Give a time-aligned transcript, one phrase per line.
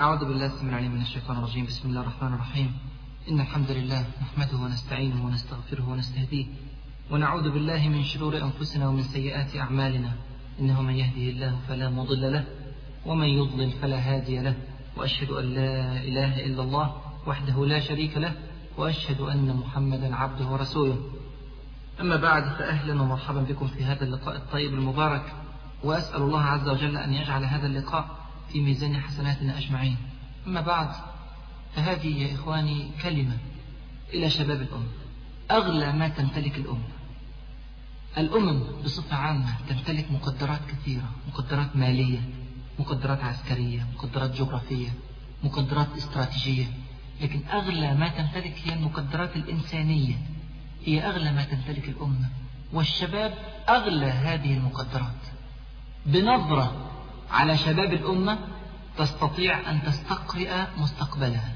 [0.00, 1.66] أعوذ بالله السميع العليم من الشيطان الرجيم.
[1.66, 2.72] بسم الله الرحمن الرحيم.
[3.30, 6.46] إن الحمد لله نحمده ونستعينه ونستغفره ونستهديه
[7.10, 10.12] ونعوذ بالله من شرور أنفسنا ومن سيئات أعمالنا.
[10.60, 12.44] إنه من يهده الله فلا مضل له
[13.06, 14.54] ومن يضلل فلا هادي له.
[14.96, 16.96] وأشهد أن لا إله إلا الله
[17.26, 18.34] وحده لا شريك له
[18.76, 20.98] وأشهد أن محمدا عبده ورسوله.
[22.00, 25.34] أما بعد فأهلا ومرحبا بكم في هذا اللقاء الطيب المبارك.
[25.84, 28.21] وأسأل الله عز وجل أن يجعل هذا اللقاء
[28.52, 29.96] في ميزان حسناتنا أجمعين.
[30.46, 30.88] أما بعد
[31.74, 33.38] فهذه يا إخواني كلمة
[34.14, 34.88] إلى شباب الأمة
[35.50, 36.88] أغلى ما تمتلك الأمة
[38.18, 42.20] الأمم بصفة عامة تمتلك مقدرات كثيرة مقدرات مالية
[42.78, 44.88] مقدرات عسكرية مقدرات جغرافية
[45.44, 46.66] مقدرات استراتيجية.
[47.20, 50.14] لكن أغلى ما تمتلك هي المقدرات الإنسانية.
[50.84, 52.28] هي أغلى ما تمتلك الأمة
[52.72, 53.34] والشباب
[53.68, 55.22] أغلى هذه المقدرات.
[56.06, 56.91] بنظرة
[57.32, 58.38] على شباب الأمة
[58.98, 61.52] تستطيع أن تستقرئ مستقبلها.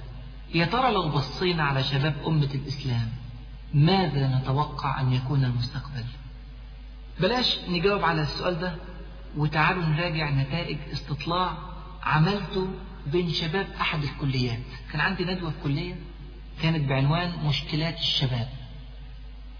[0.54, 3.08] يا ترى لو بصينا على شباب أمة الإسلام
[3.74, 6.04] ماذا نتوقع أن يكون المستقبل؟
[7.20, 8.74] بلاش نجاوب على السؤال ده
[9.36, 11.58] وتعالوا نراجع نتائج استطلاع
[12.02, 12.68] عملته
[13.06, 14.58] بين شباب أحد الكليات.
[14.92, 15.96] كان عندي ندوة في كلية
[16.62, 18.48] كانت بعنوان مشكلات الشباب.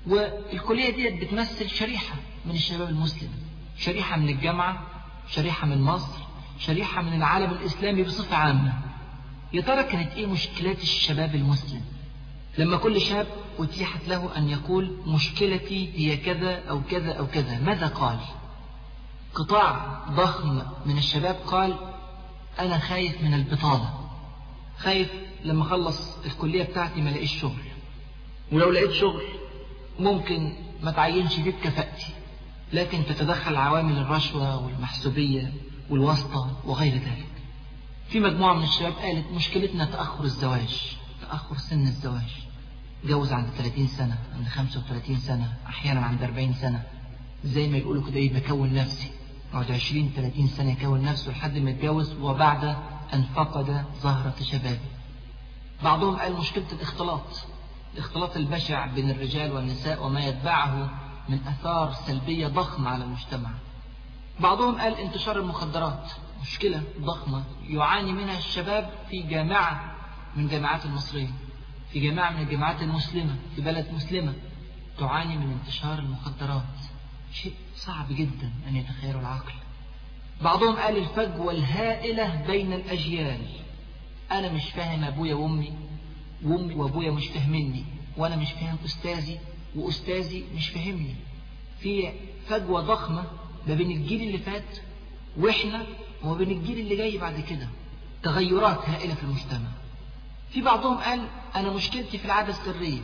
[0.06, 2.14] والكلية دي بتمثل شريحة
[2.46, 3.30] من الشباب المسلم
[3.78, 4.82] شريحة من الجامعة
[5.28, 6.19] شريحة من مصر
[6.58, 8.72] شريحة من العالم الإسلامي بصفة عامة.
[9.52, 11.80] يا ترى كانت إيه مشكلات الشباب المسلم؟
[12.58, 13.27] لما كل شاب
[13.58, 18.19] أتيحت له أن يقول مشكلتي هي كذا أو كذا أو كذا ماذا قال؟
[19.34, 21.77] قطاع ضخم من الشباب قال
[22.58, 24.08] أنا خايف من البطالة.
[24.78, 25.08] خايف
[25.44, 27.62] لما أخلص الكلية بتاعتي ما لاقيش شغل.
[28.52, 29.22] ولو لقيت شغل
[29.98, 32.06] ممكن ما تعينش فيه بكفاءتي
[32.72, 35.53] لكن تتدخل عوامل الرشوة والمحسوبية
[35.91, 37.27] والواسطة وغير ذلك.
[38.09, 42.37] في مجموعة من الشباب قالت مشكلتنا تأخر الزواج تأخر سن الزواج.
[43.05, 46.82] جوز عند 30 سنة عند 35 سنة أحيانا عند 40 سنة.
[47.44, 49.10] زي ما يقولوا كده إيه بكون نفسي.
[49.53, 52.65] يقعد 20 30 سنة يكون نفسه لحد ما يتجوز وبعد
[53.15, 54.81] أن فقد زهرة شبابه.
[55.84, 57.47] بعضهم قال مشكلة الاختلاط
[57.94, 60.91] الاختلاط البشع بين الرجال والنساء وما يتبعه
[61.28, 63.50] من أثار سلبية ضخمة على المجتمع.
[64.41, 66.12] بعضهم قال انتشار المخدرات.
[66.42, 67.44] مشكلة ضخمة.
[67.69, 69.97] يعاني منها الشباب في جامعة
[70.37, 71.31] من جامعات المصرية.
[71.92, 73.37] في جامعة من الجامعات المسلمة.
[73.56, 74.34] في بلد مسلمة.
[74.98, 76.62] تعاني من انتشار المخدرات.
[77.32, 79.53] شيء صعب جدا أن يتخيله العقل.
[80.43, 83.47] بعضهم قال الفجوة الهائلة بين الأجيال.
[84.32, 85.72] أنا مش فاهم أبويا وأمي.
[86.44, 87.84] وأمي وأبويا مش فاهميني.
[88.16, 89.38] وأنا مش فاهم أستاذي.
[89.76, 91.14] وأستاذي مش فاهمني.
[91.81, 92.12] في
[92.48, 93.25] فجوة ضخمة
[93.66, 94.78] ما بين الجيل اللي فات
[95.37, 95.87] وإحنا
[96.22, 97.69] وما بين الجيل اللي جاي بعد كده.
[98.22, 99.69] تغيرات هائلة في المجتمع.
[100.50, 103.03] في بعضهم قال أنا مشكلتي في العادة السرية.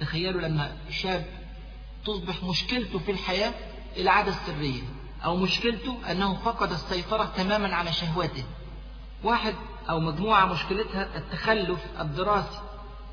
[0.00, 1.26] تخيلوا لما شاب
[2.06, 3.54] تصبح مشكلته في الحياة
[3.96, 4.82] العادة السرية
[5.24, 8.44] أو مشكلته أنه فقد السيطرة تماما على شهواته.
[9.24, 9.54] واحد
[9.90, 12.60] أو مجموعة مشكلتها التخلف الدراسي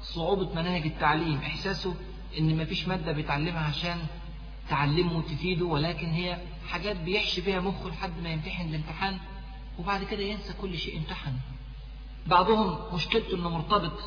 [0.02, 1.96] صعوبة مناهج التعليم إحساسه
[2.40, 3.98] إن مفيش مادة بيتعلمها عشان
[4.70, 9.20] تعلمه وتفيده ولكن هي حاجات بيحشي بيها مخه لحد ما يمتحن الامتحان
[9.80, 11.34] وبعد كده ينسى كل شيء امتحن
[12.28, 14.00] بعضهم مشكلته إنه مرتبط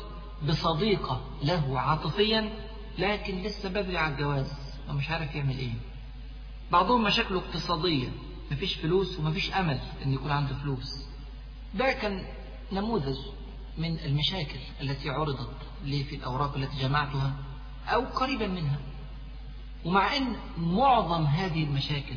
[0.47, 2.49] بصديقة له عاطفيا
[2.97, 4.53] لكن لسه بدري على الجواز
[4.89, 5.73] ومش عارف يعمل إيه.
[6.71, 8.09] بعضهم مشاكله اقتصادية
[8.51, 11.05] مفيش فلوس ومفيش أمل إن يكون عنده فلوس.
[11.75, 12.25] ده كان
[12.71, 13.17] نموذج
[13.77, 15.49] من المشاكل التي عرضت
[15.83, 17.33] لي في الأوراق التي جمعتها.
[17.93, 18.79] أو قريبا منها.
[19.85, 22.15] ومع أن معظم هذه المشاكل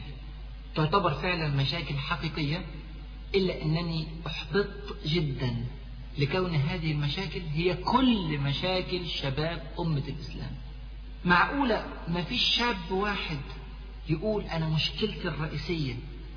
[0.75, 2.67] تعتبر فعلا مشاكل حقيقية
[3.35, 5.57] إلا أنني أحبطت جدا
[6.19, 10.51] لكون هذه المشاكل هي كل مشاكل شباب أمة الإسلام.
[11.25, 13.39] معقولة ما فيش شاب واحد
[14.09, 15.95] يقول أنا مشكلتي الرئيسية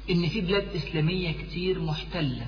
[0.09, 2.47] إن في بلاد إسلامية كتير محتلة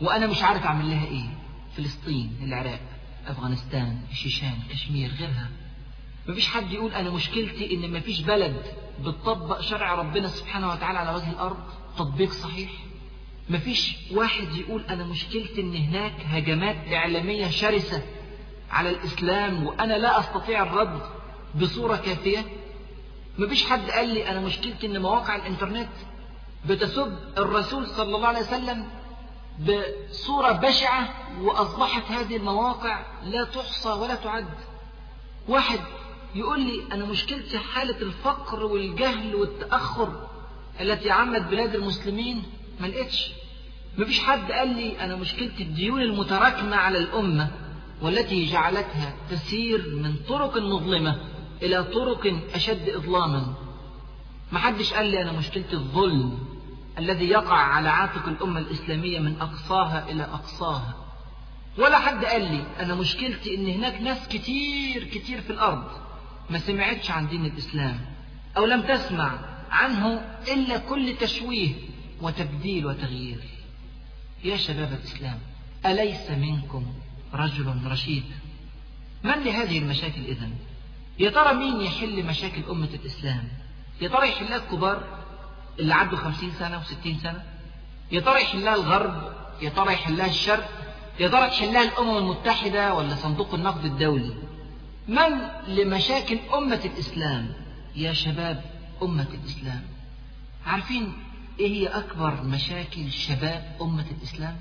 [0.00, 1.30] وأنا مش عارف أعمل لها إيه؟
[1.76, 2.80] فلسطين العراق
[3.26, 5.50] أفغانستان الشيشان كشمير غيرها.
[6.28, 8.62] مفيش حد يقول أنا مشكلتي إن مفيش بلد
[9.00, 11.58] بتطبق شرع ربنا سبحانه وتعالى على وجه الأرض
[11.98, 12.70] تطبيق صحيح.
[13.50, 18.02] مفيش واحد يقول أنا مشكلتي إن هناك هجمات إعلامية شرسة
[18.70, 21.00] على الإسلام وأنا لا أستطيع الرد
[21.54, 22.44] بصورة كافية.
[23.38, 25.88] مفيش حد قال لي أنا مشكلتي إن مواقع الإنترنت
[26.66, 28.86] بتسب الرسول صلى الله عليه وسلم
[29.60, 31.08] بصورة بشعة
[31.40, 34.48] وأصبحت هذه المواقع لا تحصى ولا تعد.
[35.48, 35.80] واحد
[36.34, 40.28] يقول لي أنا مشكلتي حالة الفقر والجهل والتأخر
[40.80, 42.42] التي عمت بلاد المسلمين
[42.80, 43.30] ما لقيتش.
[43.98, 47.50] مفيش حد قال لي أنا مشكلة الديون المتراكمة على الأمة
[48.02, 51.20] والتي جعلتها تسير من طرق مظلمة
[51.62, 53.54] إلى طرق أشد إظلاما.
[54.52, 56.38] ما حدش قال لي أنا مشكلة الظلم
[56.98, 60.94] الذي يقع على عاتق الأمة الإسلامية من أقصاها إلى أقصاها.
[61.78, 66.07] ولا حد قال لي أنا مشكلتي إن هناك ناس كتير كتير في الأرض.
[66.50, 68.00] ما سمعتش عن دين الإسلام
[68.56, 69.38] أو لم تسمع
[69.70, 70.20] عنه
[70.52, 71.74] إلا كل تشويه
[72.22, 73.40] وتبديل وتغيير.
[74.44, 75.38] يا شباب الإسلام
[75.86, 76.86] أليس منكم
[77.34, 78.24] رجل رشيد؟
[79.24, 80.54] من لهذه المشاكل إذن؟
[81.18, 83.48] يا ترى مين يحل مشاكل أمة الإسلام؟
[84.00, 85.02] يا ترى يحلها الكبار
[85.78, 87.42] اللي عدوا خمسين سنة وستين سنة؟
[88.12, 90.68] يا ترى يحلها الغرب؟ يا ترى يحلها الشرق؟
[91.20, 94.34] يا ترى تحلها الأمم المتحدة ولا صندوق النقد الدولي؟
[95.08, 97.52] من لمشاكل أمة الإسلام؟
[97.96, 98.64] يا شباب
[99.02, 99.82] أمة الإسلام.
[100.66, 101.12] عارفين
[101.60, 104.56] إيه هي أكبر مشاكل شباب أمة الإسلام؟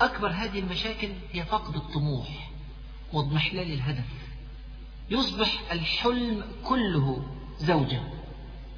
[0.00, 2.50] أكبر هذه المشاكل هي فقد الطموح
[3.12, 4.04] واضمحلال الهدف.
[5.10, 7.26] يصبح الحلم كله
[7.58, 8.00] زوجة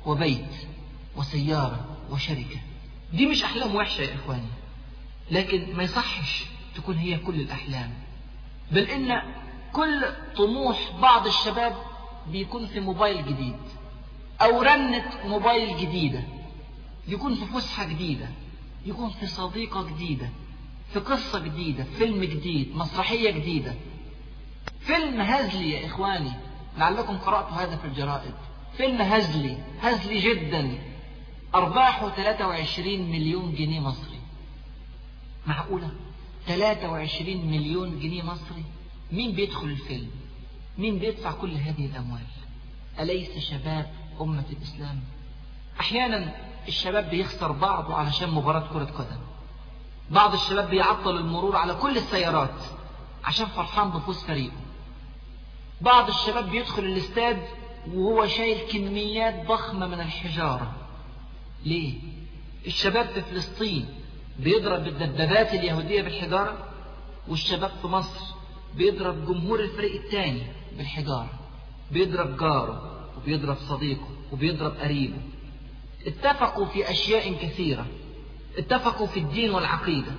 [0.06, 0.54] وبيت
[1.16, 2.60] وسيارة وشركة.
[3.12, 4.48] دي مش أحلام وحشة يا إخواني
[5.30, 6.44] لكن ما يصحش
[6.75, 7.90] تكون هي كل الأحلام.
[8.72, 9.22] بل إن
[9.72, 10.04] كل
[10.36, 11.76] طموح بعض الشباب
[12.26, 13.56] بيكون في موبايل جديد
[14.40, 16.22] أو رنة موبايل جديدة.
[17.08, 18.28] يكون في فسحة جديدة
[18.86, 20.28] يكون في صديقة جديدة
[20.92, 23.74] في قصة جديدة فيلم جديد مسرحية جديدة.
[24.80, 26.32] فيلم هزلي يا إخواني
[26.78, 28.34] لعلكم قرأتوا هذا في الجرائد.
[28.76, 30.78] فيلم هزلي هزلي جدا.
[31.54, 34.18] أرباحه 23 مليون جنيه مصري.
[35.46, 35.90] معقولة؟
[36.46, 38.64] 23 مليون جنيه مصري؟
[39.12, 40.10] مين بيدخل الفيلم؟
[40.78, 42.22] مين بيدفع كل هذه الأموال؟
[43.00, 43.90] أليس شباب
[44.20, 45.00] أمة الإسلام؟
[45.81, 46.34] أحيانا
[46.69, 49.20] الشباب بيخسر بعضه علشان مباراة كرة قدم.
[50.10, 52.55] بعض الشباب بيعطل المرور على كل السيارات
[53.25, 54.56] عشان فرحان بفوز فريقه.
[55.81, 57.43] بعض الشباب بيدخل الاستاد
[57.94, 60.72] وهو شايل كميات ضخمة من الحجارة.
[61.64, 61.94] ليه؟
[62.66, 63.88] الشباب في فلسطين
[64.38, 66.56] بيضرب الدبابات اليهودية بالحجارة
[67.28, 68.38] والشباب في مصر
[68.74, 70.42] بيضرب جمهور الفريق الثاني
[70.76, 71.30] بالحجارة
[71.90, 75.18] بيضرب جاره وبيضرب صديقه وبيضرب قريبه.
[76.06, 77.86] اتفقوا في أشياء كثيرة
[78.58, 80.12] اتفقوا في الدين والعقيدة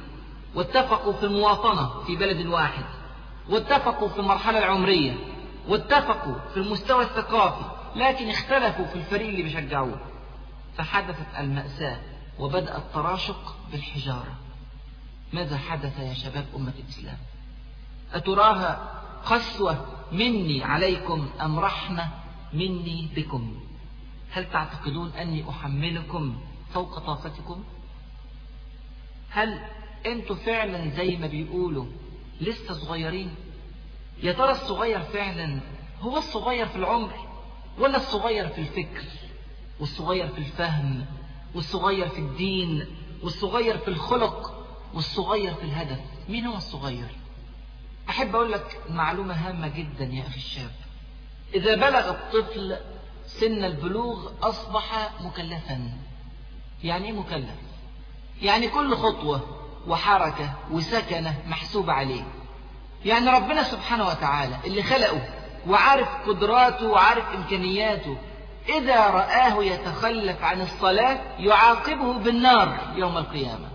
[0.56, 2.86] واتفقوا في المواطنة في بلد واحد
[3.50, 5.16] واتفقوا في المرحلة العمرية
[5.68, 7.66] واتفقوا في المستوى الثقافي
[7.96, 10.00] لكن اختلفوا في الفريق اللي بيشجعوه.
[10.78, 12.00] فحدثت المأساة
[12.40, 14.36] وبدأ التراشق بالحجارة.
[15.34, 17.18] ماذا حدث يا شباب أمة الإسلام؟
[18.14, 22.10] أتراها قسوة مني عليكم أم رحمة
[22.54, 23.60] مني بكم؟
[24.32, 26.40] هل تعتقدون أني أحملكم
[26.74, 27.64] فوق طاقتكم؟
[29.30, 29.62] هل
[30.06, 31.86] أنتوا فعلا زي ما بيقولوا
[32.42, 33.36] لسه صغيرين؟
[34.24, 35.60] يا ترى الصغير فعلا
[36.02, 37.14] هو الصغير في العمر
[37.80, 39.06] ولا الصغير في الفكر؟
[39.80, 41.06] والصغير في الفهم
[41.56, 42.86] والصغير في الدين
[43.24, 46.00] والصغير في الخلق والصغير في الهدف.
[46.30, 47.19] مين هو الصغير؟
[48.10, 50.72] أحب أقول لك معلومة هامة جدا يا أخي الشاب.
[51.54, 52.78] إذا بلغ الطفل
[53.26, 55.92] سن البلوغ أصبح مكلفا.
[56.84, 57.56] يعني إيه مكلف؟
[58.42, 59.42] يعني كل خطوة
[59.88, 62.24] وحركة وسكنة محسوبة عليه.
[63.06, 65.22] يعني ربنا سبحانه وتعالى اللي خلقه
[65.68, 68.18] وعارف قدراته وعارف إمكانياته
[68.70, 73.68] إذا رآه يتخلف عن الصلاة يعاقبه بالنار يوم القيامة.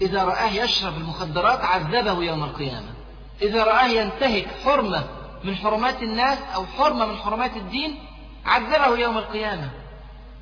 [0.00, 3.01] إذا رآه يشرب المخدرات عذبه يوم القيامة.
[3.42, 5.04] إذا رآه ينتهك حرمة
[5.44, 7.98] من حرمات الناس أو حرمة من حرمات الدين
[8.44, 9.70] عذبه يوم القيامة.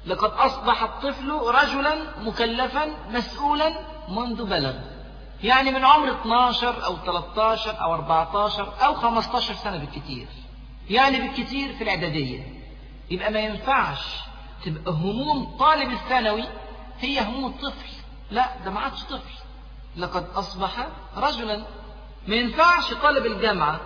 [0.06, 3.74] لقد أصبح الطفل رجلا مكلفا مسؤولا
[4.08, 4.74] منذ بلغ.
[5.42, 10.26] يعني من عمر 12 أو 13 أو 14 أو 15 سنة بالكثير.
[10.90, 12.42] يعني بالكثير في الإعدادية.
[13.10, 14.04] يبقى ما ينفعش
[14.64, 16.44] تبقى هموم طالب الثانوي
[17.00, 17.90] هي هموم الطفل.
[18.30, 19.34] لا ده ما عادش طفل.
[19.96, 21.64] لقد أصبح رجلا
[22.28, 23.80] ما ينفعش طالب الجامعة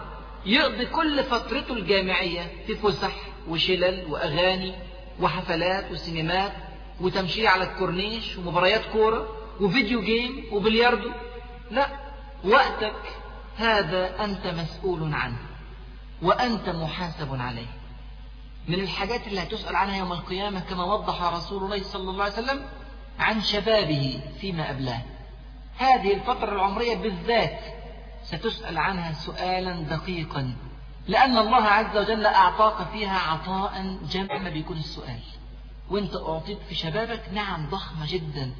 [0.47, 3.17] يقضي كل فترته الجامعية في فسح
[3.49, 4.75] وشلل وأغاني
[5.21, 6.53] وحفلات وسينمات
[7.00, 9.29] وتمشي على الكورنيش ومباريات كورة
[9.61, 11.11] وفيديو جيم وبلياردو.
[11.71, 11.88] لا
[12.45, 12.97] وقتك
[13.57, 15.38] هذا أنت مسؤول عنه
[16.23, 17.67] وأنت محاسب عليه.
[18.69, 22.67] من الحاجات اللي هتسأل عنها يوم القيامة كما وضح رسول الله صلى الله عليه وسلم
[23.19, 25.03] عن شبابه فيما أبلاه.
[25.79, 27.61] هذه الفترة العمرية بالذات
[28.25, 30.54] ستسأل عنها سؤالا دقيقا
[31.09, 35.21] لأن الله عز وجل أعطاك فيها عطاء جمع ما بيكون السؤال.
[35.90, 38.54] وانت أعطيت في شبابك نعم ضخمة جدا.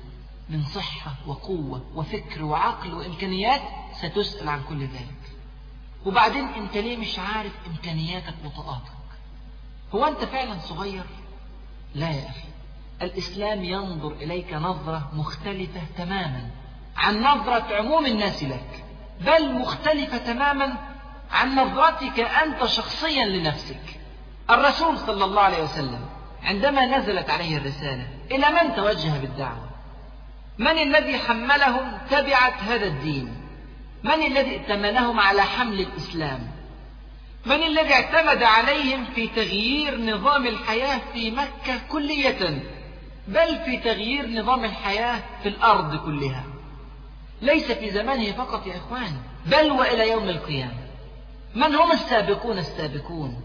[0.49, 5.37] من صحة وقوة وفكر وعقل وإمكانيات ستسأل عن كل ذلك.
[6.07, 8.93] وبعدين أنت ليه مش عارف إمكانياتك وطاقاتك.
[9.95, 11.05] هو أنت فعلا صغير؟
[11.95, 12.49] لا يا أخي.
[13.03, 16.51] الإسلام ينظر إليك نظرة مختلفة تماما
[16.97, 18.85] عن نظرة عموم الناس لك.
[19.21, 20.75] بل مختلفة تماما
[21.33, 24.01] عن نظرتك أنت شخصيا لنفسك.
[24.51, 26.01] الرسول صلى الله عليه وسلم
[26.43, 29.71] عندما نزلت عليه الرسالة إلى من توجه بالدعوة؟
[30.59, 33.35] من الذي حملهم تبعة هذا الدين؟
[34.05, 36.41] من الذي ائتمنهم على حمل الإسلام؟
[37.47, 42.63] من الذي اعتمد عليهم في تغيير نظام الحياة في مكة كلية
[43.29, 46.45] بل في تغيير نظام الحياة في الأرض كلها؟
[47.43, 50.85] ليس في زمانه فقط يا إخوان بل وإلى يوم القيامة.
[51.55, 53.41] من هم السابقون السابقون؟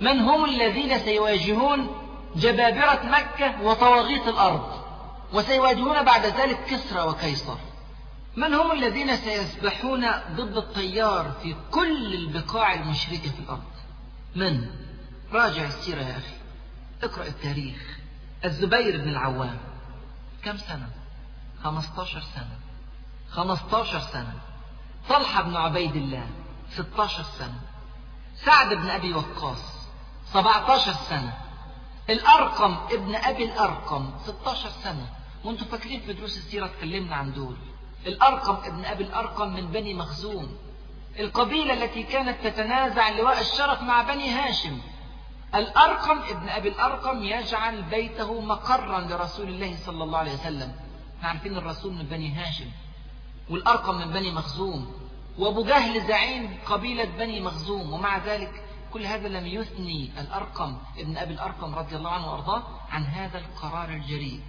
[0.00, 1.86] من هم الذين سيواجهون
[2.36, 4.84] جبابرة مكة وطواغيت الأرض
[5.32, 7.56] وسيواجهون بعد ذلك كسرى وكيصر
[8.36, 10.06] من هم الذين سيسبحون
[10.36, 13.62] ضد التيار في كل البقاع المشركة في الأرض؟
[14.36, 14.66] من؟
[15.32, 16.36] راجع السيرة يا أخي
[17.02, 17.98] اقرأ التاريخ.
[18.44, 19.58] الزبير بن العوام.
[20.44, 20.88] كم سنة؟
[21.64, 22.58] 15 سنة.
[23.30, 24.34] 15 سنة.
[25.08, 26.26] طلحة بن عبيد الله
[26.70, 27.60] 16 سنة.
[28.36, 29.88] سعد بن أبي وقاص
[30.32, 31.38] 17 سنة.
[32.10, 35.06] الأرقم ابن أبي الأرقم 16 سنة.
[35.44, 37.56] وأنتم فاكرين في دروس السيرة اتكلمنا عن دول.
[38.06, 40.58] الأرقم ابن أبي الأرقم من بني مخزوم.
[41.18, 44.78] القبيلة التي كانت تتنازع لواء الشرف مع بني هاشم.
[45.54, 50.74] الأرقم ابن أبي الأرقم يجعل بيته مقرا لرسول الله صلى الله عليه وسلم.
[51.22, 52.70] عارفين الرسول من بني هاشم.
[53.50, 54.92] والأرقم من بني مخزوم
[55.38, 61.34] وأبو جهل زعيم قبيلة بني مخزوم ومع ذلك كل هذا لم يثني الأرقم ابن أبي
[61.34, 64.40] الأرقم رضي الله عنه وأرضاه عن هذا القرار الجريء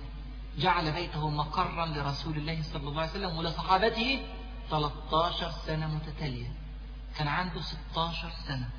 [0.58, 4.20] جعل بيته مقرا لرسول الله صلى الله عليه وسلم ولصحابته
[4.70, 6.52] 13 سنة متتالية.
[7.18, 8.70] كان عنده 16 سنة.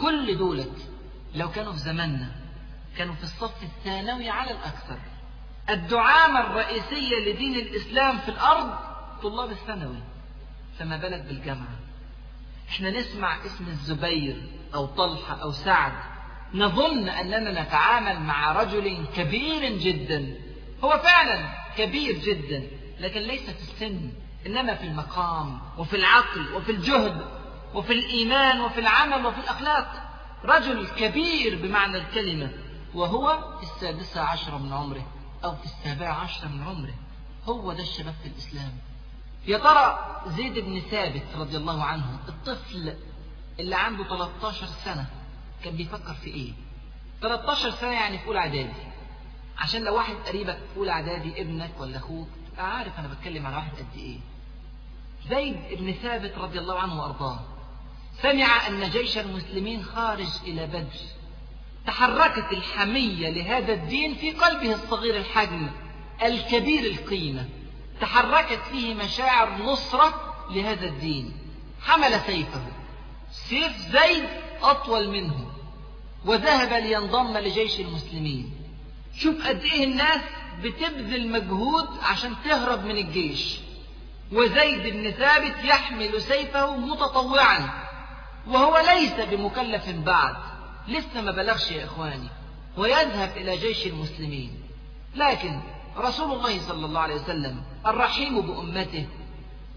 [0.00, 0.88] كل دولت
[1.34, 2.32] لو كانوا في زماننا
[2.96, 4.98] كانوا في الصف الثانوي على الأكثر
[5.70, 8.78] الدعامة الرئيسية لدين الإسلام في الأرض
[9.24, 9.98] طلاب الثانوي
[10.78, 11.78] فما بالك بالجامعة؟
[12.68, 14.42] إحنا نسمع اسم الزبير
[14.74, 15.92] أو طلحة أو سعد.
[16.54, 20.36] نظن أننا نتعامل مع رجل كبير جدا.
[20.84, 22.66] هو فعلا كبير جدا
[23.00, 24.12] لكن ليس في السن
[24.46, 27.26] إنما في المقام وفي العقل وفي الجهد
[27.74, 30.10] وفي الإيمان وفي العمل وفي الأخلاق.
[30.44, 32.50] رجل كبير بمعنى الكلمة
[32.94, 35.06] وهو في السادسة عشرة من عمره
[35.44, 36.94] أو في السابعة عشرة من عمره.
[37.44, 38.72] هو ده الشباب في الإسلام.
[39.46, 42.94] يا ترى زيد بن ثابت رضي الله عنه الطفل
[43.60, 45.06] اللي عنده 13 سنة
[45.64, 46.52] كان بيفكر في إيه؟
[47.22, 48.72] 13 سنة يعني في أولى إعدادي.
[49.58, 53.56] عشان لو واحد قريبك في أولى إعدادي ابنك ولا أخوك تبقى عارف أنا بتكلم على
[53.56, 54.18] واحد قد إيه.
[55.30, 57.40] زيد بن ثابت رضي الله عنه وأرضاه.
[58.22, 61.00] سمع أن جيش المسلمين خارج إلى بدر.
[61.86, 65.70] تحركت الحمية لهذا الدين في قلبه الصغير الحجم
[66.22, 67.48] الكبير القيمة.
[68.00, 71.32] تحركت فيه مشاعر نصرة لهذا الدين.
[71.82, 72.62] حمل سيفه.
[73.32, 74.28] سيف زيد
[74.62, 75.50] أطول منه.
[76.24, 78.50] وذهب لينضم لجيش المسلمين.
[79.16, 80.20] شوف قد إيه الناس
[80.62, 83.58] بتبذل مجهود عشان تهرب من الجيش.
[84.32, 87.84] وزيد بن ثابت يحمل سيفه متطوعا.
[88.46, 90.36] وهو ليس بمكلف بعد.
[90.88, 92.28] لسه ما بلغش يا إخواني.
[92.76, 94.62] ويذهب إلى جيش المسلمين.
[95.14, 95.60] لكن
[95.96, 99.06] رسول الله صلى الله عليه وسلم الرحيم بأمته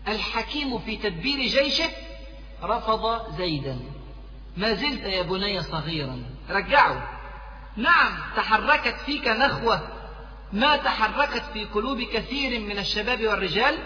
[0.08, 1.90] الحكيم في تدبير جيشه
[2.64, 3.80] رفض زيدا.
[4.58, 6.24] ما زلت يا بني صغيرا.
[6.50, 7.20] رجعه.
[7.78, 9.88] نعم تحركت فيك نخوة.
[10.54, 13.78] ما تحركت في قلوب كثير من الشباب والرجال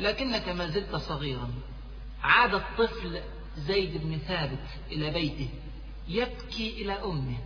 [0.00, 1.50] لكنك ما زلت صغيرا.
[2.22, 3.20] عاد الطفل
[3.56, 5.48] زيد بن ثابت إلى بيته
[6.08, 7.38] يبكي إلى أمه.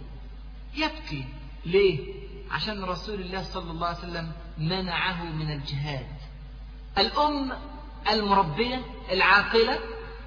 [0.77, 1.25] يبكي.
[1.67, 2.15] ليه؟
[2.51, 6.07] عشان رسول الله صلى الله عليه وسلم منعه من الجهاد.
[6.99, 7.53] الأم
[8.11, 9.79] المربية العاقلة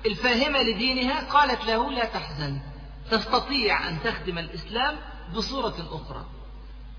[0.05, 2.61] الفاهمة لدينها قالت له لا تحزن
[3.11, 4.95] تستطيع أن تخدم الإسلام
[5.35, 6.25] بصورة أخرى.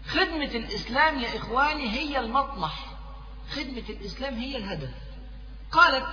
[0.09, 2.87] خدمة الإسلام يا إخواني هي المطمح
[3.51, 4.91] خدمة الإسلام هي الهدف.
[5.73, 6.07] قالت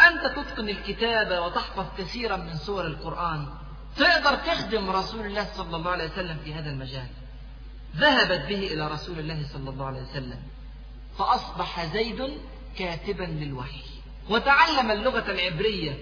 [0.00, 3.48] أنت تتقن الكتابة وتحفظ كثيرا من سور القرآن
[3.96, 7.06] تقدر تخدم رسول الله صلى الله عليه وسلم في هذا المجال.
[7.96, 10.42] ذهبت به إلى رسول الله صلى الله عليه وسلم
[11.18, 12.38] فأصبح زيد
[12.78, 13.84] كاتبا للوحي
[14.30, 15.98] وتعلم اللغة العبرية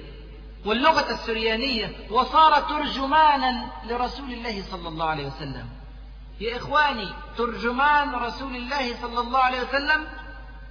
[0.65, 5.69] واللغة السريانية وصار ترجمانا لرسول الله صلى الله عليه وسلم.
[6.41, 10.07] يا إخواني ترجمان رسول الله صلى الله عليه وسلم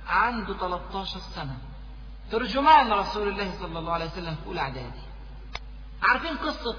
[0.07, 1.57] عنده 13 سنة.
[2.31, 5.01] ترجمان رسول الله صلى الله عليه وسلم في أولى إعدادي.
[6.01, 6.77] عارفين قصة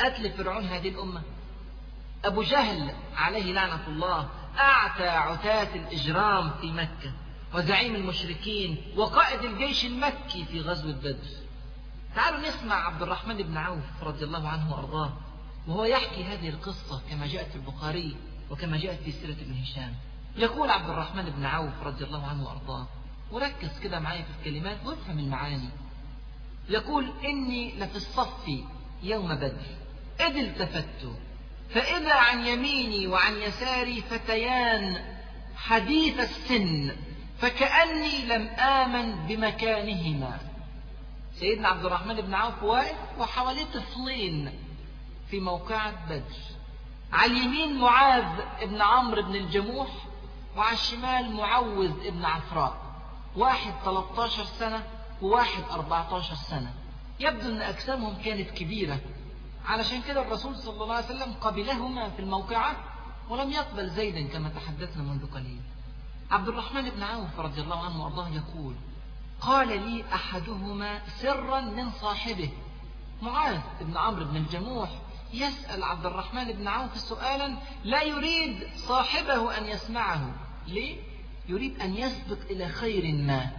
[0.00, 1.22] قتل فرعون هذه الأمة؟
[2.24, 7.12] أبو جهل عليه لعنة الله أعتى عتاة الإجرام في مكة
[7.54, 11.46] وزعيم المشركين وقائد الجيش المكي في غزوة بدر
[12.14, 15.12] تعالوا نسمع عبد الرحمن بن عوف رضي الله عنه وأرضاه
[15.68, 18.16] وهو يحكي هذه القصة كما جاءت في البخاري
[18.50, 19.94] وكما جاءت في سيرة ابن هشام.
[20.36, 22.86] يقول عبد الرحمن بن عوف رضي الله عنه وأرضاه
[23.30, 25.68] وركز كده معايا في الكلمات وافهم المعاني.
[26.68, 28.48] يقول إني لفي الصف
[29.02, 29.66] يوم بدر
[30.20, 31.08] إذ التفت
[31.70, 35.04] فإذا عن يميني وعن يساري فتيان
[35.56, 36.96] حديث السن
[37.38, 40.38] فكأني لم آمن بمكانهما.
[41.34, 44.52] سيدنا عبد الرحمن بن عوف واقف وحواليه طفلين
[45.30, 46.22] في موقعة بدر.
[47.12, 48.24] على اليمين معاذ
[48.62, 49.88] بن عمرو بن الجموح
[50.56, 52.76] وعلى الشمال معوذ بن عفراء.
[53.36, 54.82] واحد 13 سنة
[55.22, 56.72] وواحد 14 سنة.
[57.20, 59.00] يبدو أن أجسامهم كانت كبيرة.
[59.66, 62.76] علشان كده الرسول صلى الله عليه وسلم قبلهما في الموقعة
[63.28, 65.60] ولم يقبل زيدا كما تحدثنا منذ قليل.
[66.30, 68.74] عبد الرحمن بن عوف رضي الله عنه وأرضاه يقول
[69.40, 72.50] قال لي أحدهما سرا من صاحبه.
[73.22, 74.88] معاذ بن عمرو بن الجموح
[75.34, 80.34] يسأل عبد الرحمن بن عوف سؤالا لا يريد صاحبه أن يسمعه.
[80.66, 80.96] ليه؟
[81.48, 83.50] يريد أن يسبق إلى خير ما.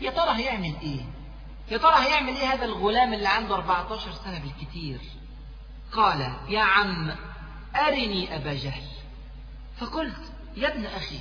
[0.00, 1.00] يا ترى هيعمل إيه؟
[1.70, 5.00] يا ترى هيعمل إيه هذا الغلام اللي عنده 14 سنة بالكثير
[5.92, 7.16] قال يا عم
[7.76, 8.82] أرني أبا جهل.
[9.78, 11.18] فقلت يا ابن أخي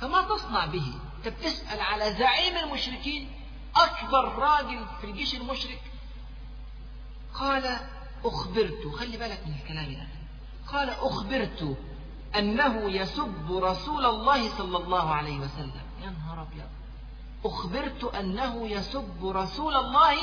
[0.00, 3.30] فما تصنع به؟ أنت بتسأل على زعيم المشركين
[3.76, 5.82] أكبر راجل في الجيش المشرك.
[7.34, 7.78] قال
[8.24, 8.86] أخبرت.
[8.98, 10.06] خلي بالك من الكلام ده.
[10.72, 11.76] قال أخبرت
[12.36, 15.82] أنه يسب رسول الله صلى الله عليه وسلم.
[16.02, 16.68] يا نهار أبيض.
[17.44, 20.16] أخبرت أنه يسب رسول الله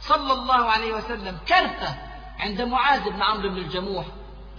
[0.00, 2.09] صلى الله عليه وسلم كرثة
[2.40, 4.06] عند معاذ بن عمرو بن الجموح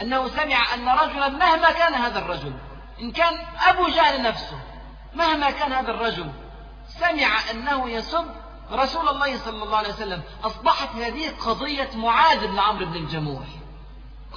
[0.01, 2.53] أنه سمع أن رجلا مهما كان هذا الرجل
[3.01, 3.33] إن كان
[3.67, 4.59] أبو جهل نفسه
[5.15, 6.31] مهما كان هذا الرجل
[6.87, 8.25] سمع أنه يسب
[8.71, 10.21] رسول الله صلى الله عليه وسلم.
[10.43, 13.45] أصبحت هذه قضية معاذ بن عمرو بن الجموح.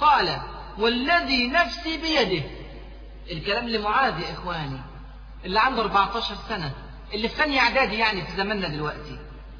[0.01, 0.41] قال
[0.79, 2.43] والذي نفسي بيده.
[3.31, 4.81] الكلام لمعاذ يا إخواني
[5.45, 6.71] اللي عنده 14 سنة
[7.13, 9.19] اللي في ثانية إعدادي يعني في زماننا دلوقتي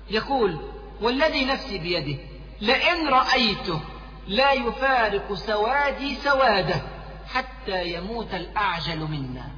[0.09, 0.59] يقول
[1.01, 2.19] والذي نفسي بيده.
[2.61, 3.81] لئن رأيته
[4.27, 6.81] لا يفارق سوادي سواده
[7.33, 9.51] حتى يموت الأعجل منا.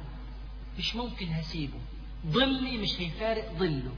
[0.78, 1.78] مش ممكن هسيبه.
[2.26, 3.92] ظلي مش هيفارق ظله.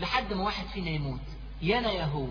[0.00, 1.20] لحد ما واحد فينا يموت.
[1.62, 2.26] يا أنا يا هو.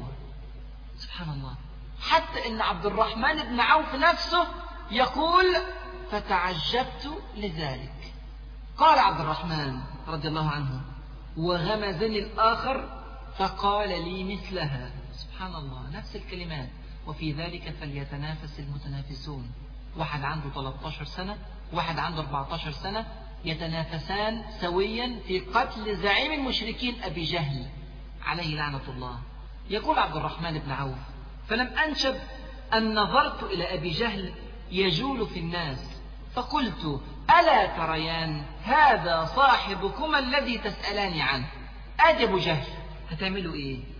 [0.97, 1.55] سبحان الله.
[2.01, 4.47] حتى إن عبد الرحمن بن عوف نفسه
[4.91, 5.45] يقول
[6.11, 8.13] فتعجبت لذلك.
[8.77, 10.81] قال عبد الرحمن رضي الله عنه
[11.37, 12.89] وغمزني الآخر
[13.37, 14.91] فقال لي مثلها.
[15.35, 16.69] سبحان الله نفس الكلمات.
[17.07, 19.51] وفي ذلك فليتنافس المتنافسون.
[19.97, 21.37] واحد عنده 13 سنة
[21.73, 23.05] واحد عنده 14 سنة
[23.45, 27.65] يتنافسان سويا في قتل زعيم المشركين أبي جهل
[28.25, 29.19] عليه لعنة الله.
[29.69, 30.97] يقول عبد الرحمن بن عوف
[31.47, 32.15] فلم أنشب
[32.73, 34.33] أن نظرت إلى أبي جهل
[34.71, 36.01] يجول في الناس
[36.33, 37.01] فقلت
[37.39, 41.47] ألا تريان هذا صاحبكما الذي تسألان عنه؟
[41.99, 42.67] أدي أبو جهل
[43.11, 43.94] هتعملوا إيه؟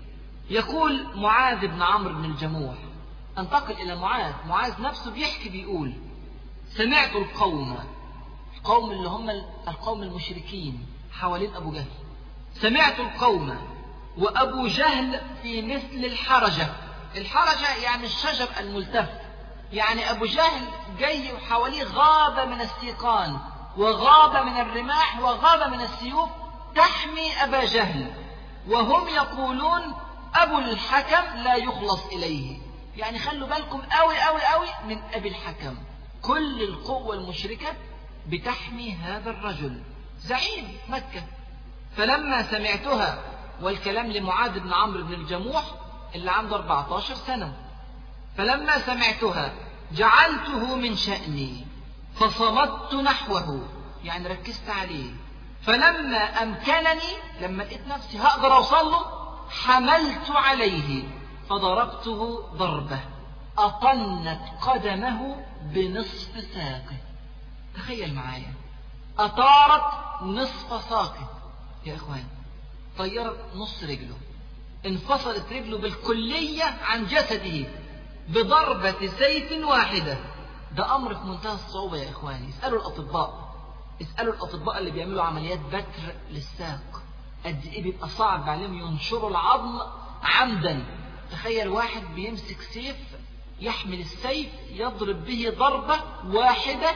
[0.50, 2.76] يقول معاذ بن عمرو بن الجموح.
[3.38, 4.34] أنتقل إلى معاذ.
[4.48, 5.94] معاذ نفسه بيحكي بيقول
[6.70, 7.78] سمعت القوم
[8.58, 9.30] القوم اللي هم
[9.68, 11.92] القوم المشركين حوالين أبو جهل.
[12.54, 13.58] سمعت القوم
[14.18, 16.68] وأبو جهل في مثل الحرجة.
[17.16, 19.10] الحرجة يعني الشجر الملتف.
[19.74, 20.68] يعني أبو جهل
[21.00, 23.40] جاي وحواليه غابة من السيقان
[23.78, 26.30] وغابة من الرماح وغابة من السيوف
[26.76, 28.14] تحمي أبا جهل.
[28.70, 29.94] وهم يقولون
[30.36, 32.58] أبو الحكم لا يخلص إليه.
[32.98, 35.78] يعني خلوا بالكم قوي قوي قوي من أبي الحكم.
[36.22, 37.74] كل القوة المشركة
[38.28, 39.82] بتحمي هذا الرجل.
[40.20, 41.24] زعيم مكة.
[41.98, 43.20] فلما سمعتها
[43.62, 45.64] والكلام لمعاذ بن عمرو بن الجموح
[46.16, 47.54] اللي عنده 14 سنة.
[48.38, 49.54] فلما سمعتها
[49.92, 51.68] جعلته من شأني
[52.16, 53.68] فصمت نحوه.
[54.04, 55.12] يعني ركزت عليه.
[55.62, 61.04] فلما أمكنني لما لقيت نفسي هقدر أوصل له حملت عليه
[61.50, 63.00] فضربته ضربة
[63.58, 66.98] أطنت قدمه بنصف ساقه.
[67.76, 68.54] تخيل معايا
[69.20, 69.84] أطارت
[70.22, 71.30] نصف ساقه.
[71.86, 72.24] يا إخوان
[72.98, 74.18] طيرت نص رجله
[74.86, 77.68] انفصلت رجله بالكلية عن جسده
[78.30, 80.18] بضربة سيف واحدة.
[80.72, 83.56] ده أمر في منتهى الصعوبة يا إخواني اسألوا الأطباء
[84.02, 87.02] اسألوا الأطباء اللي بيعملوا عمليات بتر للساق.
[87.46, 89.82] قد إيه بيبقى صعب عليهم ينشروا العظم
[90.24, 90.84] عمدا.
[91.32, 92.96] تخيل واحد بيمسك سيف
[93.60, 96.92] يحمل السيف يضرب به ضربة واحدة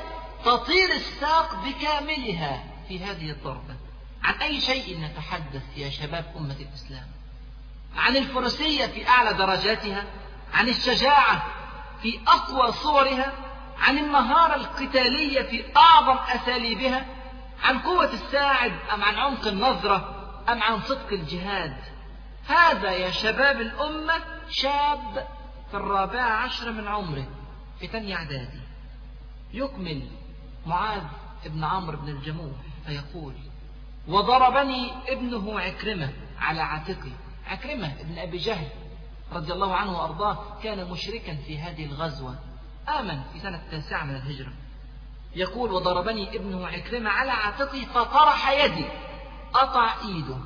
[0.46, 3.76] تطير الساق بكاملها في هذه الضربة.
[4.24, 7.08] عن أي شيء نتحدث يا شباب أمة الإسلام؟
[7.96, 10.06] عن الفروسية في أعلى درجاتها؟
[10.54, 11.44] عن الشجاعة
[12.02, 13.34] في أقوى صورها؟
[13.80, 17.06] عن المهارة القتالية في أعظم أساليبها؟
[17.64, 20.19] عن قوة الساعد أم عن عمق النظرة؟
[20.52, 21.76] أم عن صدق الجهاد؟
[22.48, 24.14] هذا يا شباب الأمة
[24.50, 25.28] شاب
[25.72, 27.28] في الرابعة عشر من عمره
[27.80, 28.60] في ثانية إعدادي.
[29.54, 30.08] يكمل
[30.66, 31.04] معاذ
[31.46, 33.34] ابن عمرو بن الجموح فيقول
[34.08, 37.12] وضربني ابنه عكرمة على عاتقي.
[37.48, 38.68] عكرمة ابن أبي جهل
[39.32, 42.36] رضي الله عنه وأرضاه كان مشركا في هذه الغزوة
[43.00, 44.54] آمن في سنة التاسعة من الهجرة.
[45.36, 48.86] يقول وضربني ابنه عكرمة على عاتقي فطرح يدي.
[49.54, 50.38] قطع إيده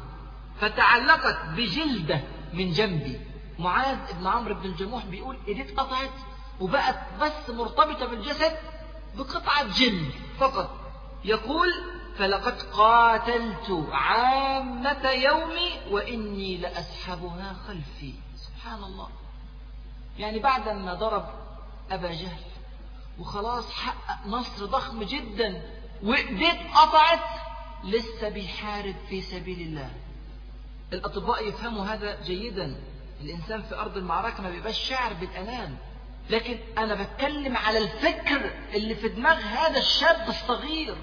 [0.60, 2.22] فتعلقت بجلدة
[2.54, 3.20] من جنبي.
[3.60, 6.12] معاذ ابن عمرو بن الجموح بيقول ايديه اتقطعت؟
[6.60, 8.58] وبقت بس مرتبطة بالجسد
[9.16, 10.70] بقطعة جلد فقط.
[11.26, 11.68] يقول
[12.18, 18.14] فلقد قاتلت عامة يومي وإني لأسحبها خلفي.
[18.36, 19.10] سبحان الله.
[20.18, 21.26] يعني بعد ما ضرب
[21.92, 22.44] أبا جهل
[23.20, 25.62] وخلاص حقق نصر ضخم جدا
[26.04, 27.20] وإيديه قطعت
[27.84, 29.90] لسه بيحارب في سبيل الله.
[30.94, 32.76] الأطباء يفهموا هذا جيدا.
[33.22, 35.76] الإنسان في أرض المعركة ما بيبقاش شاعر بالأمان
[36.30, 40.96] لكن أنا بتكلم على الفكر اللي في دماغ هذا الشاب الصغير.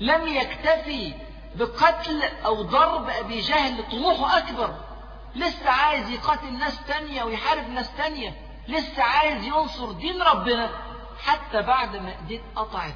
[0.00, 1.14] لم يكتفي
[1.56, 4.74] بقتل أو ضرب أبي جهل طموحه أكبر.
[5.36, 8.36] لسه عايز يقاتل ناس تانية ويحارب ناس تانية.
[8.68, 10.70] لسه عايز ينصر دين ربنا.
[11.18, 12.94] حتى بعد ما ايديه قطعت.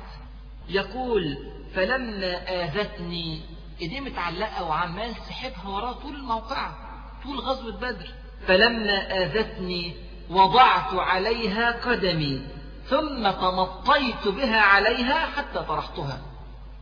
[0.69, 3.41] يقول فلما آذتني
[3.81, 6.77] ايديه متعلقة وعمال سحبها وراه طول الموقعة
[7.23, 8.15] طول غزوة بدر.
[8.47, 9.95] فلما آذتني
[10.31, 12.47] وضعت عليها قدمي
[12.89, 16.21] ثم تمطيت بها عليها حتى طرحتها.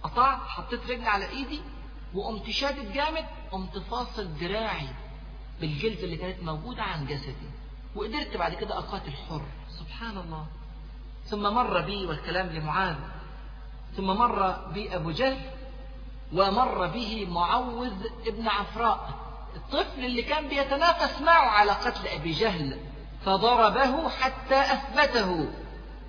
[0.02, 1.60] قطعت حطيت رجلي على إيدي
[2.14, 4.88] وقمت شادد جامد قمت فاصل دراعي
[5.60, 7.50] بالجلد اللي كانت موجودة عن جسدي
[7.96, 9.42] وقدرت بعد كده أقاتل حر.
[9.68, 10.46] سبحان الله.
[11.24, 12.96] ثم مر بي والكلام لمعاذ.
[13.96, 15.50] ثم مر بي أبو جهل
[16.32, 19.08] ومر به معوذ ابن عفراء.
[19.56, 22.80] الطفل اللي كان بيتنافس معه على قتل أبي جهل
[23.24, 25.48] فضربه حتى أثبته.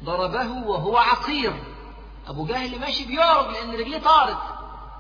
[0.04, 1.54] ضربه وهو عقير.
[2.28, 4.38] أبو جهل ماشي بيعرض لأن رجليه طارت.